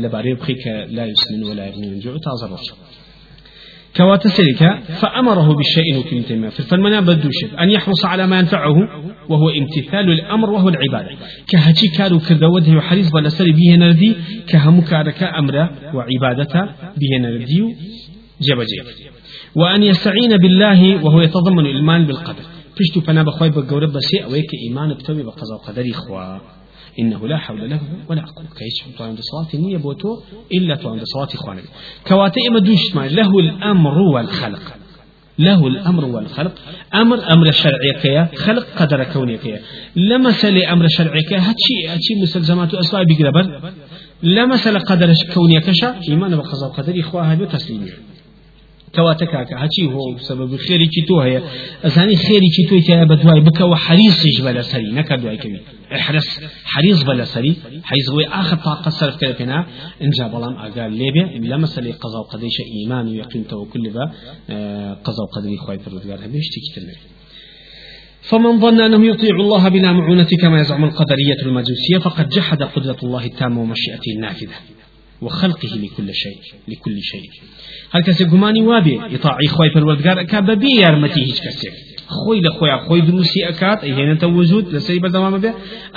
لەبارەی 0.02 0.34
بخی 0.40 0.56
کە 0.62 0.74
لا 0.96 1.04
يسمن 1.12 1.42
ولا 1.48 1.64
من 1.80 1.98
جوع 2.04 2.16
تازە 2.26 2.46
ڕۆژ 2.52 2.66
كواتا 3.96 4.28
سلكا 4.28 4.70
فأمره 5.00 5.48
بالشيء 5.58 5.98
وكلمة 5.98 6.40
ما 6.42 6.50
فالمنا 6.50 7.00
بدوش 7.00 7.38
أن 7.62 7.70
يحرص 7.70 8.04
على 8.04 8.26
ما 8.26 8.38
ينفعه 8.38 8.76
وهو 9.28 9.48
امتثال 9.50 10.06
الأمر 10.16 10.50
وهو 10.50 10.68
العبادة 10.68 11.10
كهتي 11.50 11.88
كارو 11.96 12.18
كردوده 12.18 12.72
وحريص 12.78 13.10
بلا 13.10 13.28
سري 13.28 13.52
به 13.52 13.76
نردي 13.76 14.16
كهمكارك 14.48 15.22
أمر 15.22 15.54
وعبادة 15.94 16.54
به 17.00 17.12
نردي 17.20 17.60
جبجي 18.40 18.80
وأن 19.54 19.82
يستعين 19.82 20.36
بالله 20.36 21.04
وهو 21.04 21.20
يتضمن 21.20 21.66
الإيمان 21.66 22.06
بالقدر. 22.06 22.42
تشتو 22.76 23.00
فنا 23.00 23.22
بخوي 23.22 23.50
بقورة 23.50 23.86
بس 23.86 24.14
أويك 24.24 24.50
إيمان 24.66 24.94
بتوي 24.94 25.22
بقضاء 25.22 25.58
قدر 25.66 25.90
إخوة 25.90 26.40
إنه 26.98 27.28
لا 27.28 27.36
حول 27.36 27.70
له 27.70 27.80
ولا 28.08 28.22
قوة. 28.22 28.46
كيش 28.58 28.96
طوان 28.98 29.14
بصوات 29.14 29.54
نية 29.54 29.76
بوتو 29.76 30.20
إلا 30.52 30.74
طوان 30.74 30.98
بصوات 30.98 31.34
إخوانك 31.34 31.64
كواتي 32.08 32.40
إما 32.48 32.58
دوش 32.58 32.94
له 32.94 33.38
الأمر 33.38 33.98
والخلق. 33.98 34.74
له 35.38 35.66
الأمر 35.66 36.04
والخلق. 36.04 36.54
أمر 36.94 37.32
أمر 37.32 37.50
شرعي 37.50 37.92
كيا 38.02 38.28
خلق 38.36 38.66
قدر 38.76 39.04
كوني 39.04 39.38
كيا 39.38 39.60
لما 39.96 40.30
سلي 40.30 40.72
أمر 40.72 40.88
شرعي 40.88 41.22
كيا 41.28 41.38
هاتشي 41.38 41.88
هاتشي 41.88 42.14
مسلزمات 42.22 42.74
أسواء 42.74 43.04
بقربر 43.04 43.72
لما 44.22 44.56
سلي 44.56 44.78
قدر 44.78 45.12
كوني 45.34 45.60
كشا 45.60 45.94
إيمان 46.08 46.36
بقضاء 46.36 46.70
قدر 46.70 47.00
إخوة 47.00 47.32
هذا 47.32 47.44
تسليمي. 47.44 47.90
كواتا 48.94 49.24
كاكا 49.24 49.56
هاتشي 49.62 49.86
هو 49.86 50.18
سبب 50.18 50.56
خيري 50.56 50.86
كتو 50.86 51.20
هي. 51.20 51.42
أزاني 51.84 52.16
خيري 52.16 52.46
كتو 52.56 52.74
يتيا 52.74 53.04
بدواي 53.04 53.40
بك 53.40 53.60
وحريص 53.60 54.40
بلا 54.40 54.62
سري. 54.62 54.92
نكا 54.92 55.16
دواي 55.16 55.36
كوي. 55.36 55.60
احرص. 55.94 56.40
حريص 56.64 57.02
بلا 57.02 57.24
سري. 57.24 57.56
حيث 57.84 58.10
هو 58.10 58.20
آخر 58.20 58.56
طاقة 58.56 58.88
صرف 58.88 59.16
كده 59.16 59.32
فينا 59.32 59.66
إن 60.02 60.10
جاب 60.10 60.34
الله 60.34 60.66
أقال 60.66 60.92
ليبيا. 60.92 61.36
إن 61.36 61.44
لما 61.44 61.66
سلي 61.66 61.92
قضا 61.92 62.18
وقديش 62.18 62.56
إيمان 62.60 63.08
ويقين 63.08 63.46
توكل 63.46 63.90
با 63.90 64.04
قضا 65.04 65.22
وقدري 65.22 65.56
خواي 65.56 65.78
فرودگار 65.78 66.24
هبيش 66.24 66.48
تكتر 66.54 66.82
فمن 68.22 68.60
ظن 68.60 68.80
أنه 68.80 69.06
يطيع 69.06 69.36
الله 69.36 69.68
بلا 69.68 69.92
معونة 69.92 70.28
كما 70.42 70.60
يزعم 70.60 70.84
القدرية 70.84 71.42
المجوسية 71.42 71.98
فقد 72.00 72.28
جحد 72.28 72.62
قدرة 72.62 72.96
الله 73.02 73.24
التامة 73.24 73.60
ومشيئته 73.62 74.12
النافذة. 74.16 74.54
وخلقه 75.22 75.68
لكل 75.76 76.14
شيء 76.14 76.38
لكل 76.68 77.02
شيء. 77.02 77.30
هل 77.90 78.02
كسي 78.02 78.24
قماني 78.24 78.62
وابي 78.62 79.00
يطاعي 79.14 79.48
خواي 79.48 79.70
فالوردقار 79.70 80.22
كاببي 80.22 80.80
يارمتي 80.80 81.20
هيج 81.20 81.40
كسي 81.40 81.70
خوي 82.10 82.40
لخويا 82.40 82.76
خوي 82.76 83.00
دروسي 83.00 83.48
أكات 83.48 83.84
هنا 83.84 84.14
توجود 84.14 84.74
لسري 84.74 84.98
بردوام 84.98 85.38
به 85.38 85.54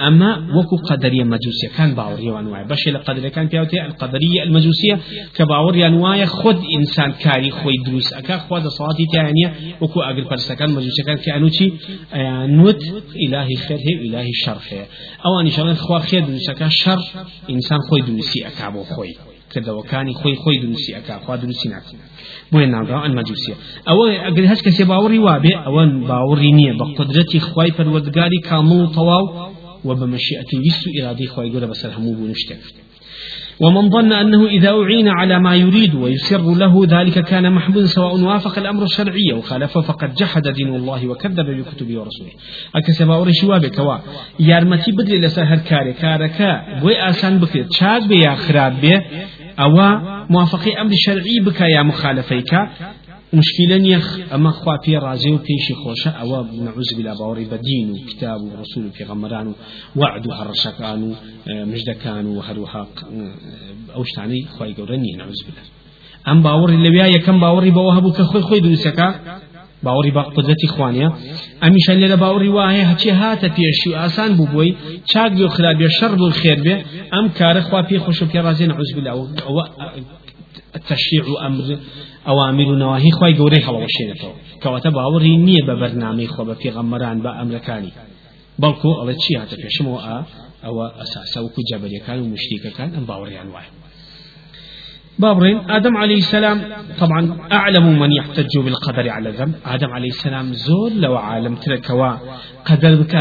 أما 0.07 0.47
وكو 0.55 0.75
قدرية 0.75 1.23
مجوسية 1.23 1.67
كان 1.77 1.95
باوري 1.95 2.29
وانواع 2.29 2.63
بشي 2.63 2.91
لقدرية 2.91 3.29
كان 3.29 3.47
بيوتي 3.47 3.85
القدرية 3.85 4.43
المجوسية 4.43 4.99
كباوري 5.35 5.87
انواع 5.87 6.25
خد 6.25 6.57
إنسان 6.79 7.11
كاري 7.11 7.51
خوي 7.51 7.73
دروس 7.85 8.13
أكا 8.13 8.37
خد 8.37 8.67
صلاتي 8.67 9.05
تانية 9.13 9.53
وكو 9.81 10.01
أقل 10.01 10.23
برسكان 10.23 10.69
مجوسية 10.69 11.03
كان 11.05 11.17
كأنو 11.17 11.49
شي 11.49 11.73
نوت 12.45 12.83
إلهي 13.15 13.55
خير 13.55 13.77
هي 13.77 14.07
إلهي 14.07 14.33
شر 14.33 14.59
خير 14.59 14.85
أو 15.25 15.39
أن 15.41 15.49
شغلان 15.49 15.75
خوا 15.75 15.99
خير 15.99 16.25
دروس 16.25 16.49
أكا 16.49 16.67
شر 16.69 16.99
إنسان 17.49 17.77
خوي 17.89 18.01
دروسي 18.01 18.47
أكا 18.47 18.69
بو 18.69 18.83
خوي 18.83 19.32
کردەوەکانی 19.53 20.13
خۆی 20.19 20.35
خۆی 20.41 20.57
دروستی 20.63 20.91
ئەکا 20.97 21.15
خوا 21.23 21.35
دروستی 21.43 21.69
ناکە 21.73 21.95
بۆیە 22.51 22.67
ناگا 22.75 22.97
ئەلمەجووسیە 23.05 23.55
ئەوە 23.89 24.05
ئەگەر 24.25 24.45
هەست 24.51 24.63
کەسێ 24.67 24.83
باوەڕی 24.91 25.21
وابێ 25.27 25.53
ئەوە 25.65 25.83
باوەڕی 26.09 26.51
نییە 26.59 26.73
بە 26.79 26.85
قدرەتی 26.97 27.39
خوای 27.47 27.71
پەروەردگاری 27.77 28.39
کامڵ 28.49 28.79
و 28.83 28.91
تەواو 28.97 29.25
و 29.87 29.89
بە 29.99 30.05
مەشیئەتی 30.13 30.57
ویست 30.63 30.83
و 30.87 30.89
ئیرادەی 30.95 31.27
خوای 31.33 31.51
گەورە 31.53 31.67
بەسەر 31.71 31.91
هەموو 31.95 32.17
بوو 32.17 32.35
شتێک 32.41 32.63
ومن 33.59 33.89
ظن 33.89 34.11
أنه 34.11 34.47
إذا 34.47 34.69
أعين 34.69 35.07
على 35.07 35.39
ما 35.39 35.55
يريد 35.55 35.95
ويسر 35.95 36.41
له 36.41 36.85
ذلك 36.85 37.19
كان 37.19 37.53
محبوبا 37.53 37.85
سواء 37.85 38.19
وافق 38.19 38.57
الأمر 38.57 38.83
الشرعي 38.83 39.33
وخالفه 39.33 39.81
فقد 39.81 40.15
جحد 40.15 40.47
دين 40.47 40.75
الله 40.75 41.07
وكذب 41.07 41.45
بكتبه 41.45 41.99
ورسوله. 41.99 42.31
أكسب 42.75 43.09
أوري 43.09 43.33
شوابه 43.33 43.67
كوا. 43.67 43.97
يارمتي 44.39 44.91
بدري 44.91 45.19
لسهر 45.19 45.57
كاري. 45.57 45.93
كاركا 45.93 46.79
بوي 46.81 47.09
آسان 47.09 47.39
بكرت 47.39 47.73
شاد 47.73 48.07
بيا 48.07 48.35
خراب 48.35 48.81
بيه 48.81 49.05
أو 49.59 49.99
موافقي 50.29 50.81
أمر 50.81 50.91
شرعي 50.95 51.39
بك 51.45 51.61
يا 51.61 51.83
مخالفيك 51.83 52.53
مشكلة 53.33 53.77
نيخ 53.77 54.19
أما 54.33 54.51
خوا 54.51 54.77
في 54.85 54.97
رازي 54.97 55.31
وبيشي 55.31 55.73
خوشة 55.73 56.11
أو 56.11 56.43
نعوذ 56.43 56.95
بالله 56.97 57.17
باوري 57.17 57.45
بدين 57.45 57.91
وكتاب 57.91 58.41
ورسول 58.41 58.91
في 58.91 59.03
غمران 59.03 59.53
وعد 59.95 60.31
هرشكان 60.31 61.15
مجدكان 61.47 62.25
وهروها 62.25 62.87
أوشتاني 63.95 64.45
خوا 64.45 64.65
يقولني 64.65 65.11
نعوذ 65.17 65.39
بالله. 65.45 65.63
أم 66.27 66.43
باوري 66.43 66.75
لبيا 66.87 67.05
يكم 67.05 67.39
باوري 67.39 67.71
بوهبو 67.71 68.11
كخوي 68.11 68.41
خوي 68.41 68.59
دوسكا 68.59 69.15
باوری 69.85 70.11
با 70.17 70.23
قدرتی 70.35 70.67
خوانیە. 70.75 71.09
ئەمیشان 71.63 71.97
لێرە 72.01 72.17
باوری 72.23 72.49
وایە 72.57 72.83
هەچی 72.91 73.11
هاتە 73.21 73.47
پێشی 73.57 73.89
و 73.91 73.95
ئاسان 74.01 74.31
بوو 74.37 74.47
بووی 74.51 74.71
چاک 75.11 75.31
بێ 75.37 75.43
و 75.47 75.53
خراپ 75.55 75.75
بێ 75.79 75.89
شەڕ 75.97 76.13
بوو 76.19 76.31
خێر 76.41 76.59
بێ 76.65 76.75
ئەم 77.13 77.25
کارە 77.37 77.61
خوا 77.67 77.81
پێ 77.89 77.97
خۆش 78.03 78.19
و 78.21 78.25
پێ 78.31 78.39
ڕازێن 78.45 78.71
عوز 78.77 78.89
بالله 78.95 79.13
ئەوە 79.47 79.63
تشریع 80.89 81.23
و 81.31 81.35
ئەمر 81.43 81.67
ئەوامر 82.27 82.67
و 82.71 82.75
نەواهی 82.81 83.11
خی 83.17 83.33
گەورەی 83.39 83.63
هەڵەوەشێنێتەوە 83.67 84.35
کەواتە 84.61 84.89
باوەڕی 84.97 85.35
نییە 85.47 85.63
بە 85.67 85.75
بەرنامەی 85.81 86.29
خۆ 86.33 86.41
بە 86.49 86.55
پێغەممەران 86.61 87.17
بە 87.25 87.31
ئەمرەکانی. 87.37 87.93
بەڵکو 88.61 88.89
ئەڵە 88.99 89.15
چی 89.21 89.33
هاتە 89.41 89.55
پێشمەوە 89.63 89.99
ئەوە 90.65 90.85
ئەساسە 90.99 91.39
وکو 91.45 91.61
جەبەریەکان 91.69 92.17
و 92.19 92.29
مشتیکەکان 92.33 92.89
ئەم 92.95 93.05
باوەڕیان 93.09 93.49
وایە. 93.53 93.82
بابرين 95.19 95.57
آدم 95.69 95.97
عليه 95.97 96.17
السلام 96.17 96.61
طبعا 96.99 97.37
أعلم 97.51 97.99
من 97.99 98.11
يحتج 98.11 98.57
بالقدر 98.65 99.09
على 99.09 99.29
الذنب. 99.29 99.55
آدم 99.65 99.87
عليه 99.87 100.07
السلام 100.07 100.53
زول 100.53 101.01
لو 101.01 101.17
عالم 101.17 101.55
تركوا 101.55 102.17
قدر 102.65 102.95
بك 102.95 103.15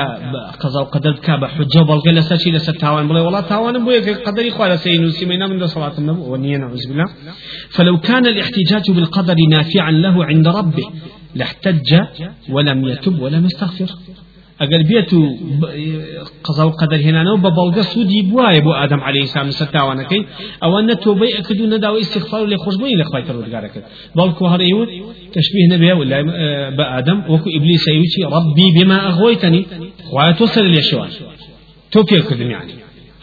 قضا 0.60 0.80
وقدر 0.80 1.12
بك 1.12 1.30
بحجة 1.30 1.80
بلغة 1.88 2.10
لساشي 2.10 2.50
لسا 2.50 2.72
تاوان 2.72 3.08
بلي 3.08 3.20
والله 3.20 3.40
تاوان 3.40 3.84
بويا 3.84 4.16
قدر 4.26 4.48
إخوة 4.48 4.74
لسينو 4.74 5.08
سيمينا 5.08 5.46
من 5.46 5.66
صلاة 5.66 5.98
النبي 5.98 6.20
ونيا 6.20 6.58
نعوذ 6.58 6.88
بالله. 6.88 7.08
فلو 7.70 7.98
كان 8.00 8.26
الاحتجاج 8.26 8.90
بالقدر 8.90 9.36
نافعا 9.50 9.90
له 9.90 10.24
عند 10.24 10.48
ربه 10.48 10.86
لاحتج 11.34 11.90
ولم 12.50 12.88
يتب 12.88 13.20
ولم 13.22 13.44
يستغفر. 13.44 13.90
ئەگەر 14.60 14.82
بێت 14.90 15.10
و 15.18 15.22
قەزە 16.46 16.64
و 16.68 16.72
قەدەر 16.80 17.00
هێنانەوە 17.06 17.38
بە 17.44 17.50
بەڵگە 17.58 17.82
سوودی 17.92 18.22
بواە 18.30 18.60
بۆ 18.66 18.72
ئادەم 18.80 19.00
علی 19.06 19.26
سام 19.34 19.50
سەر 19.58 19.68
تاوانەکەی 19.76 20.22
ئەوە 20.62 20.78
نە 20.88 20.94
تۆبەی 21.04 21.32
ئەکرد 21.36 21.60
و 21.60 21.70
نەداوە 21.74 21.98
استیخفار 22.04 22.42
لێ 22.52 22.56
خۆشببووی 22.64 22.96
لە 23.00 23.04
خخوای 23.08 23.24
پەرودگارەکەت 23.28 23.84
بەڵکو 24.18 24.44
هەڕێوت 24.52 24.90
تشبیه 25.36 25.66
نەبێ 25.74 25.92
و 25.98 26.02
بە 26.76 26.84
ئادەم 26.92 27.18
وەکو 27.32 27.48
ئیبلی 27.54 27.78
سەیوچی 27.86 28.22
ڕبی 28.34 28.68
بێما 28.76 28.98
ئەخۆی 29.06 29.36
تەنی 29.42 29.62
خوایە 30.08 30.32
تۆ 30.38 30.44
سەر 30.54 30.64
لێشەوە 30.74 31.06
تۆ 31.92 31.98
پێکردنیانی 32.10 32.74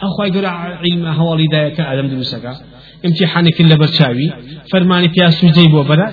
ئەخوای 0.02 0.30
گەورە 0.34 0.50
عیلمە 0.84 1.12
هەواڵی 1.18 1.48
دایەکە 1.54 1.82
ئادەم 1.88 2.06
دروستەکە. 2.12 2.52
امتحانك 3.04 3.60
اللي 3.60 3.76
برشاوي 3.76 4.32
فرماني 4.72 5.08
في 5.08 5.30
سجي 5.30 5.68
بوبرا 5.68 6.06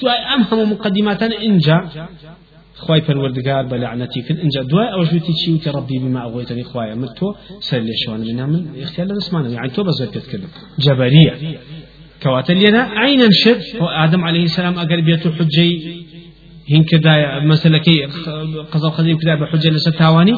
تو 0.00 0.08
ام 0.08 0.42
هم 0.50 0.72
مقدمات 0.72 1.22
انجا 1.22 1.78
خواي 2.76 3.00
پروردگار 3.00 3.62
بلعنتي 3.62 4.22
كن 4.22 4.36
انجا 4.36 4.62
دواء 4.62 4.92
أو 4.92 5.04
جوتي 5.04 5.32
تشي 5.32 5.70
ربي 5.70 5.98
بما 5.98 6.22
اغويتني 6.22 6.64
مرتو 6.74 7.34
سر 7.60 7.78
لي 7.78 7.92
شوان 8.04 8.22
بنا 8.24 8.46
من 8.46 8.82
اختيار 8.82 9.06
الاسمان 9.06 9.50
يعني 9.50 9.70
تو 9.70 9.82
بزوت 9.82 10.14
تتكلم 10.14 10.48
جبريه 10.78 11.58
كواتل 12.22 12.58
لنا 12.64 12.82
عينا 12.82 13.28
شد 13.30 13.62
آدم 14.04 14.24
عليه 14.24 14.44
السلام 14.44 14.78
أقل 14.78 15.02
بيتو 15.02 15.30
حجي 15.32 15.70
هين 16.68 16.84
كدا 16.84 17.40
مثلا 17.44 17.78
كي 17.78 18.04
قضاء 18.72 18.90
قضية 18.90 19.14
كدا 19.14 19.34
بحجة 19.34 19.68
لستاواني 19.68 20.34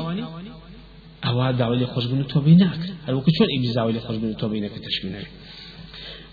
أو 1.26 1.50
دعوة 1.50 1.76
لخوش 1.76 2.06
بنو 2.06 2.22
توبيناك 2.22 2.82
هل 3.06 3.14
وكتشون 3.14 3.46
شون 3.46 3.46
إبليس 3.58 3.74
دعوة 3.74 3.92
لخوش 3.92 4.16
بنو 4.16 4.32
توبيناك 4.32 4.70
تشبيناك 4.70 5.26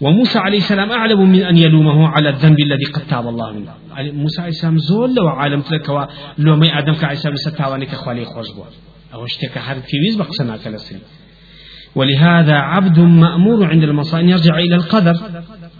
وموسى 0.01 0.39
عليه 0.39 0.57
السلام 0.57 0.91
أعلم 0.91 1.31
من 1.31 1.41
أن 1.41 1.57
يلومه 1.57 2.07
على 2.07 2.29
الذنب 2.29 2.59
الذي 2.59 2.85
قد 2.93 3.07
تاب 3.07 3.27
الله 3.27 3.51
منه. 3.51 3.73
موسى 3.97 4.41
عليه 4.41 4.51
السلام 4.51 4.77
زول 4.77 5.15
لو 5.15 5.27
عالم 5.27 5.61
تلك 5.61 5.89
لو 6.37 6.55
ما 6.55 6.79
آدم 6.79 6.93
كعيسى 6.93 7.29
السلام 7.29 7.35
ستاوانك 7.35 7.95
خوالي 7.95 8.25
خوش 8.25 8.51
بوا 8.51 8.65
أو 9.13 9.25
اشتكى 9.25 9.59
حرب 9.59 9.81
في 9.81 9.97
ويز 9.99 10.15
بقصنا 10.15 10.57
كالسن. 10.57 10.99
ولهذا 11.95 12.53
عبد 12.53 12.99
مأمور 12.99 13.65
عند 13.65 13.83
المصائب 13.83 14.29
يرجع 14.29 14.57
إلى 14.57 14.75
القدر. 14.75 15.13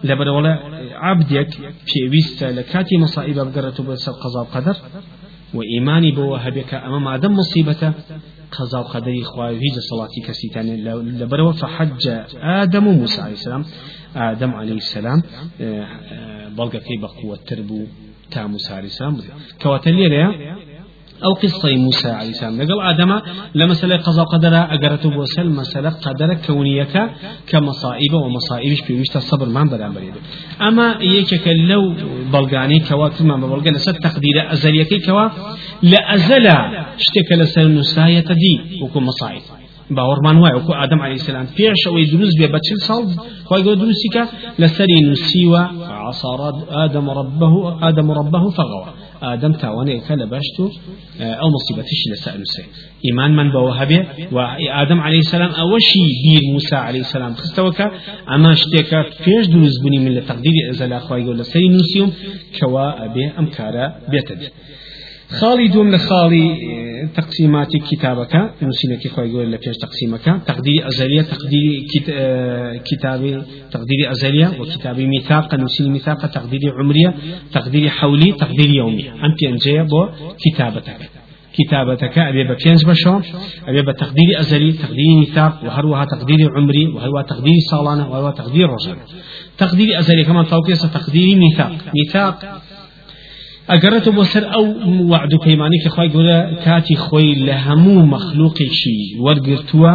لبر 0.03 0.27
ولا 0.27 0.59
عبدك 0.93 1.49
في 1.85 2.09
ويست 2.09 2.43
لكاتي 2.43 2.97
مصائب 2.97 3.35
بقرة 3.35 3.83
بس 3.83 4.09
القضاء 4.09 4.43
القدر. 4.43 4.75
وإيماني 5.53 6.11
بوهبك 6.11 6.73
أمام 6.73 7.07
آدم 7.07 7.33
مصيبته 7.33 7.93
قضاء 8.51 8.83
قدري 8.83 9.23
خواه 9.23 9.49
هيج 9.51 9.75
صلاتي 9.89 10.21
كسيتان. 10.27 10.65
لبروا 11.21 11.51
فحج 11.51 12.09
آدم 12.35 12.83
موسى 12.83 13.21
عليه 13.21 13.33
السلام. 13.33 13.65
آدم 14.15 14.51
عليه 14.51 14.73
السلام 14.73 15.21
آه، 15.61 15.83
آه، 16.11 16.49
بلغ 16.49 16.69
كي 16.69 16.97
بقوة 17.01 17.39
تربو 17.47 17.85
تا 18.31 18.47
موسى 18.47 18.73
عليه 18.73 18.87
السلام 18.87 19.17
كواتلي 19.61 20.25
أو 21.25 21.33
قصة 21.33 21.75
موسى 21.75 22.09
عليه 22.09 22.29
السلام. 22.29 22.61
نقل 22.61 22.81
آدم 22.81 23.21
لمسألة 23.55 23.97
قضاء 23.97 24.25
قدر 24.25 24.73
أجرته 24.73 25.09
بوسل 25.09 25.49
مسألة 25.49 25.89
قدر 25.89 26.33
كونيك 26.33 27.09
كمصائب 27.47 28.13
ومصائب 28.13 28.73
في 28.73 28.99
وشت 28.99 29.15
الصبر 29.15 29.49
ما 29.49 29.63
بدأ 29.63 29.89
بريد. 29.89 30.13
أما 30.61 30.97
يكك 31.01 31.47
لو 31.47 31.95
بلغاني 32.33 32.79
كوا 32.79 33.07
كما 33.07 33.35
بلغا 33.37 33.71
لسد 33.71 33.93
تقدير 33.93 34.51
أزليكي 34.53 34.99
كوا؟ 34.99 35.29
لأزل 35.83 36.47
اشتك 36.47 37.31
لسر 37.31 37.67
نساية 37.67 38.19
دي 38.41 38.81
وكو 38.81 38.99
مصائب. 38.99 39.41
باوەڕمان 39.89 40.37
وایە 40.41 40.55
وەکو 40.57 40.73
ئادەم 40.79 41.01
علی 41.05 41.17
سلام 41.17 41.47
پێشەوەی 41.57 42.05
دروست 42.13 42.35
بێ 42.39 42.47
بە 42.53 42.59
چل 42.67 42.79
ساڵ 42.87 43.03
خۆی 43.47 43.61
گۆ 43.65 43.73
دروستیکە 43.81 44.23
لەسەری 44.61 44.99
نووسیوە 45.07 45.63
عصارات 46.09 46.57
آدم 46.69 47.09
ربه 47.19 47.53
آدم 47.87 48.11
ربه 48.11 48.49
فغوى 48.57 48.85
آدم 49.33 49.51
تاواني 49.51 49.99
كلا 50.07 50.25
باشتو 50.25 50.69
أو 51.21 51.49
مصيبتش 51.55 52.01
لسأل 52.11 52.41
سي 52.53 52.63
إيمان 53.05 53.31
من 53.35 53.51
بوهبه 53.51 54.01
وآدم 54.31 54.99
عليه 54.99 55.19
السلام 55.19 55.51
أوشي 55.51 56.03
بير 56.23 56.43
موسى 56.53 56.75
عليه 56.75 56.99
السلام. 56.99 57.33
خستوكا 57.33 57.91
أما 58.35 58.51
اشتكا 58.51 58.99
فيش 59.23 59.47
دروز 59.47 59.75
بني 59.83 59.99
من 59.99 60.11
لتقدير 60.15 60.69
إزال 60.71 60.93
أخوة 60.93 61.17
يقول 61.17 61.37
لسري 61.39 61.67
نوسيوم 61.67 62.13
كوا 62.59 63.05
أبي 63.05 63.31
أمكارا 63.39 63.85
بيتد 64.11 64.41
خالي 65.29 65.67
دوم 65.67 65.91
لخالي 65.91 66.75
تقسيمات 67.15 67.67
كتابك 67.91 68.35
نسينك 68.61 69.07
خوي 69.07 69.29
يقول 69.29 69.51
لك 69.51 69.63
تقسيمك 69.81 70.41
تقدير 70.47 70.87
أزلية 70.87 71.21
تقدير 71.21 71.83
كتاب 72.85 73.45
تقدير 73.71 74.11
أزلية 74.11 74.51
وكتاب 74.59 74.99
ميثاق 74.99 75.55
نسين 75.55 75.91
ميثاق 75.91 76.25
تقدير 76.25 76.73
عمرية 76.79 77.13
تقدير 77.51 77.89
حولي 77.89 78.31
تقدير 78.31 78.69
يومي 78.69 79.09
أنت 79.09 79.43
أنجي 79.43 79.83
بو 79.83 80.07
كتابتك 80.45 81.09
كتابتك 81.57 82.17
أبي 82.17 82.43
بكينز 82.43 82.83
بشو 82.83 83.19
أبي 83.67 83.81
بتقدير 83.81 84.39
أزلي 84.39 84.71
تقدير 84.71 85.19
ميثاق 85.19 85.63
وهروها 85.63 86.05
تقدير 86.05 86.49
عمري 86.57 86.87
وهروها 86.87 87.23
تقدير 87.23 87.53
صالانة 87.71 88.09
وهروها 88.09 88.31
تقدير 88.31 88.69
رجل 88.69 88.95
تقدير 89.57 89.99
أزلي 89.99 90.23
كمان 90.23 90.45
توقيس 90.45 90.81
تقدير 90.81 91.37
ميثاق 91.37 91.71
ميثاق 91.95 92.61
ئەگەڕێتە 93.71 94.11
بۆ 94.17 94.23
سەر 94.33 94.43
ئەو 94.53 94.65
وعد 95.11 95.31
و 95.33 95.43
پەیمانی 95.45 95.79
کە 95.83 95.89
خی 95.95 96.09
گەورە 96.13 96.39
کاتی 96.65 96.95
خۆی 97.05 97.31
لە 97.47 97.55
هەموو 97.65 98.07
مەخلوقێکی 98.13 98.99
وەرگرتووە 99.25 99.93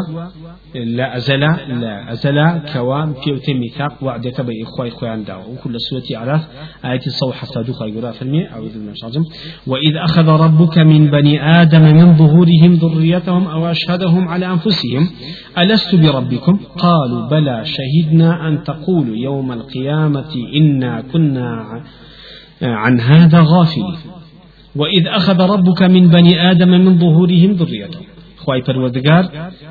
لا 0.75 1.17
أزل 1.17 1.41
لا 1.41 2.13
أزل 2.13 2.39
كوام 2.73 3.15
في 3.45 3.55
ميثاق 3.55 4.03
وعدة 4.03 4.43
بين 4.43 4.63
إخوة 4.67 4.89
إخوان 4.89 5.25
داو. 5.25 5.41
وكل 5.53 5.75
سورة 5.81 6.03
أعراف 6.17 6.49
آية 6.85 7.01
الصوح 7.07 7.37
حتى 7.37 7.73
خير 7.73 7.89
يقرأ 7.89 8.11
فرمي 8.11 8.49
أعوذ 8.49 8.73
بالله 8.73 8.93
من 9.19 9.25
وإذ 9.67 9.97
أخذ 9.97 10.29
ربك 10.29 10.79
من 10.79 11.11
بني 11.11 11.61
آدم 11.61 11.83
من 11.83 12.17
ظهورهم 12.17 12.73
ذريتهم 12.75 13.47
أو 13.47 13.67
أشهدهم 13.67 14.29
على 14.29 14.47
أنفسهم 14.47 15.11
ألست 15.59 15.95
بربكم؟ 15.95 16.59
قالوا 16.79 17.29
بلى 17.29 17.65
شهدنا 17.65 18.49
أن 18.49 18.65
تقولوا 18.65 19.17
يوم 19.17 19.53
القيامة 19.53 20.33
إنا 20.57 21.01
كنا 21.13 21.83
عن 22.63 23.01
هذا 23.01 23.39
غافلين 23.41 23.97
وإذ 24.77 25.07
أخذ 25.07 25.41
ربك 25.43 25.83
من 25.83 26.09
بني 26.09 26.51
آدم 26.51 26.69
من 26.69 26.99
ظهورهم 26.99 27.53
ذريتهم 27.53 28.05
خواي 28.37 28.63
پروردگار 28.63 29.25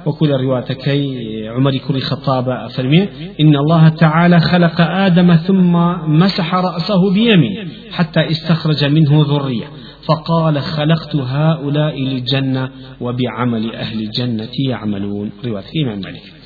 وكل 0.05 0.29
روايتكي 0.29 1.47
عمر 1.47 1.77
كل 1.77 1.99
خطاب 1.99 2.49
أفرمي 2.49 3.01
إن 3.39 3.55
الله 3.55 3.89
تعالى 3.89 4.39
خلق 4.39 4.81
آدم 4.81 5.35
ثم 5.35 5.73
مسح 6.07 6.55
رأسه 6.55 7.13
بيمين 7.13 7.69
حتى 7.91 8.31
استخرج 8.31 8.85
منه 8.85 9.25
ذرية. 9.29 9.65
فقال 10.01 10.61
خلقت 10.61 11.15
هؤلاء 11.15 12.01
للجنة 12.01 12.69
وبعمل 13.01 13.75
أهل 13.75 13.99
الجنة 13.99 14.49
يعملون. 14.69 15.31
رواية 15.45 15.63
الإمام 15.75 15.99
مالك. 15.99 16.38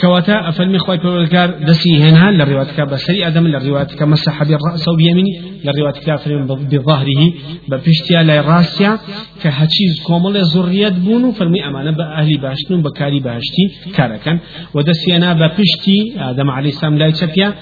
كواتا 0.00 0.48
أفلمي 0.48 0.78
خواي 0.78 0.98
بولكار 0.98 1.50
دسي 1.50 1.96
هنا 1.98 2.30
للرواية 2.30 2.84
بسري 2.84 3.26
أدم 3.26 3.46
للرواية 3.46 3.86
مسح 4.00 4.42
بالرأس 4.44 4.88
وبيميني 4.88 5.30
للرواية 5.64 5.92
كافر 5.92 6.42
بظهره 6.72 7.32
ببشتيا 7.68 8.22
لا 8.22 8.40
راسيا 8.40 8.98
كهتشيز 9.42 10.02
كومل 10.06 10.44
زريات 10.44 10.92
بونو 10.92 11.32
فرمي 11.32 11.66
أمانة 11.66 11.90
بأهل 11.90 12.38
باشتون 12.38 12.82
بكاري 12.82 13.20
باشتي 13.20 13.64
كاركن. 13.94 14.38
ودسي 14.74 15.16
أنا 15.16 15.32
ببشتي 15.32 15.98
آدم 16.18 16.50
عليه 16.50 16.70
السلام 16.70 16.98
لا 16.98 17.06
يتشفيا 17.06 17.54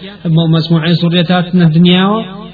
مجموعة 0.54 0.92
زريتات 0.92 1.54
الدنيا 1.54 2.06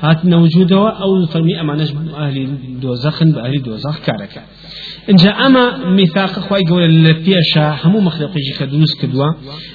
هات 0.03 0.25
وجوده 0.25 0.89
أو 1.03 1.27
فرمي 1.27 1.61
أمانة 1.61 1.89
أهل 2.17 2.49
دوزخ 2.83 3.25
بأهل 3.25 3.63
دوزخ 3.63 3.99
كاركن. 4.07 4.41
انجا 5.11 5.31
اما 5.31 5.65
ميثاق 5.97 6.31
خواي 6.31 6.63
قول 6.69 7.05
لبيشا 7.05 7.79
همو 7.85 8.01
مخلوقي 8.01 8.41
كدروس 8.59 8.95
كدوا 9.01 9.33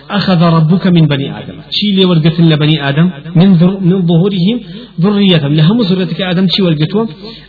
أخذ 0.10 0.44
ربك 0.44 0.88
من 0.88 1.08
بني 1.08 1.40
آدم. 1.40 1.62
شي 1.70 1.92
لي 1.92 2.06
ورقت 2.06 2.40
لبني 2.40 2.90
آدم؟ 2.90 3.12
من 3.36 3.54
ذر 3.54 3.80
من 3.80 4.06
ظهورهم 4.06 4.58
ذريتهم. 5.02 5.54
لهم 5.54 5.82
ذريتك 5.82 6.22
آدم 6.22 6.48
شي 6.48 6.62
ورقتوا 6.62 7.06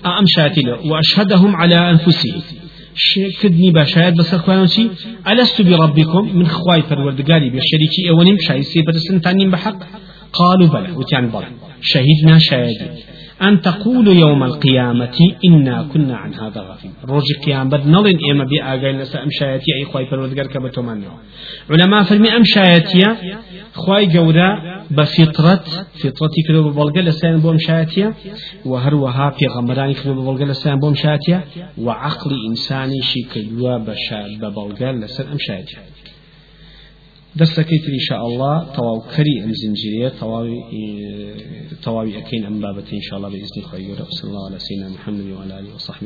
ام 0.06 0.24
شاتي 0.26 0.62
وأشهدهم 0.90 1.56
على 1.56 1.90
أنفسهم. 1.90 2.42
كدني 3.40 3.70
باشايات 3.70 4.14
بس 4.18 4.34
اخوانو 4.34 4.66
شي 4.66 4.88
ألست 5.28 5.62
بربكم 5.62 6.36
من 6.38 6.46
خواي 6.46 6.82
فروردقاري 6.82 7.50
بشريكي 7.50 8.10
اونيم 8.10 8.36
شايسي 8.40 8.82
برسنتانين 8.82 9.50
بحق 9.50 9.78
قالوا 10.32 10.68
بلى 10.68 10.90
وتعني 10.92 11.26
بلى 11.26 11.46
شهدنا 11.80 12.38
شاهدين 12.38 12.92
أن 13.42 13.60
تقول 13.60 14.08
يوم 14.08 14.42
القيامة 14.42 15.18
إنا 15.44 15.88
كنا 15.92 16.16
عن 16.16 16.34
هذا 16.34 16.60
غافلين. 16.60 16.94
روج 17.04 17.24
القيامة 17.38 17.70
بد 17.70 17.86
نلين 17.86 18.18
إما 18.32 18.44
بي 18.44 18.62
آقاين 18.62 18.98
لسا 18.98 19.22
أم 19.22 19.28
أي 19.78 19.84
خواي 19.84 20.06
فرودقار 20.06 20.46
كبتو 20.46 20.82
منه 20.82 21.10
علماء 21.70 22.02
فرمي 22.02 22.36
أم 22.36 22.44
شايتي 22.44 23.04
خواي 23.74 24.18
قورا 24.18 24.50
بفطرة 24.90 25.64
فطرتي 26.00 26.40
كلو 26.48 26.70
ببلغة 26.70 27.00
لسان 27.00 27.38
بوم 27.38 27.58
شايتي 27.58 28.12
وهروها 28.64 29.30
في 29.30 29.46
غمراني 29.46 29.94
كلو 29.94 30.14
ببلغة 30.14 30.44
لسان 30.44 30.78
بوم 30.78 30.94
شايتي 30.94 31.40
وعقل 31.78 32.36
إنساني 32.50 33.02
شي 33.02 33.22
كلوا 33.34 33.78
ببلغة 33.78 34.92
لسان 34.92 35.26
أم 35.26 35.38
دەستەکەی 37.40 37.78
شاء 38.08 38.22
الله 38.28 38.56
تەواوکەری 38.76 39.36
ئەم 39.42 39.52
زنجیرەیە 39.60 40.10
تەواوی 40.20 40.58
تەواوی 41.84 42.12
ئەەکەین 42.18 42.42
ئەم 42.46 42.56
بابەتی 42.64 43.00
الله 43.18 43.30
بإذن 43.34 43.62
خير 43.70 43.98
وصلى 44.08 44.26
الله 44.30 44.44
على 44.48 44.58
سيدنا 44.66 44.88
محمد 44.96 45.26
وعلى 45.36 45.52
آله 45.60 45.70
وصحبه 45.76 46.04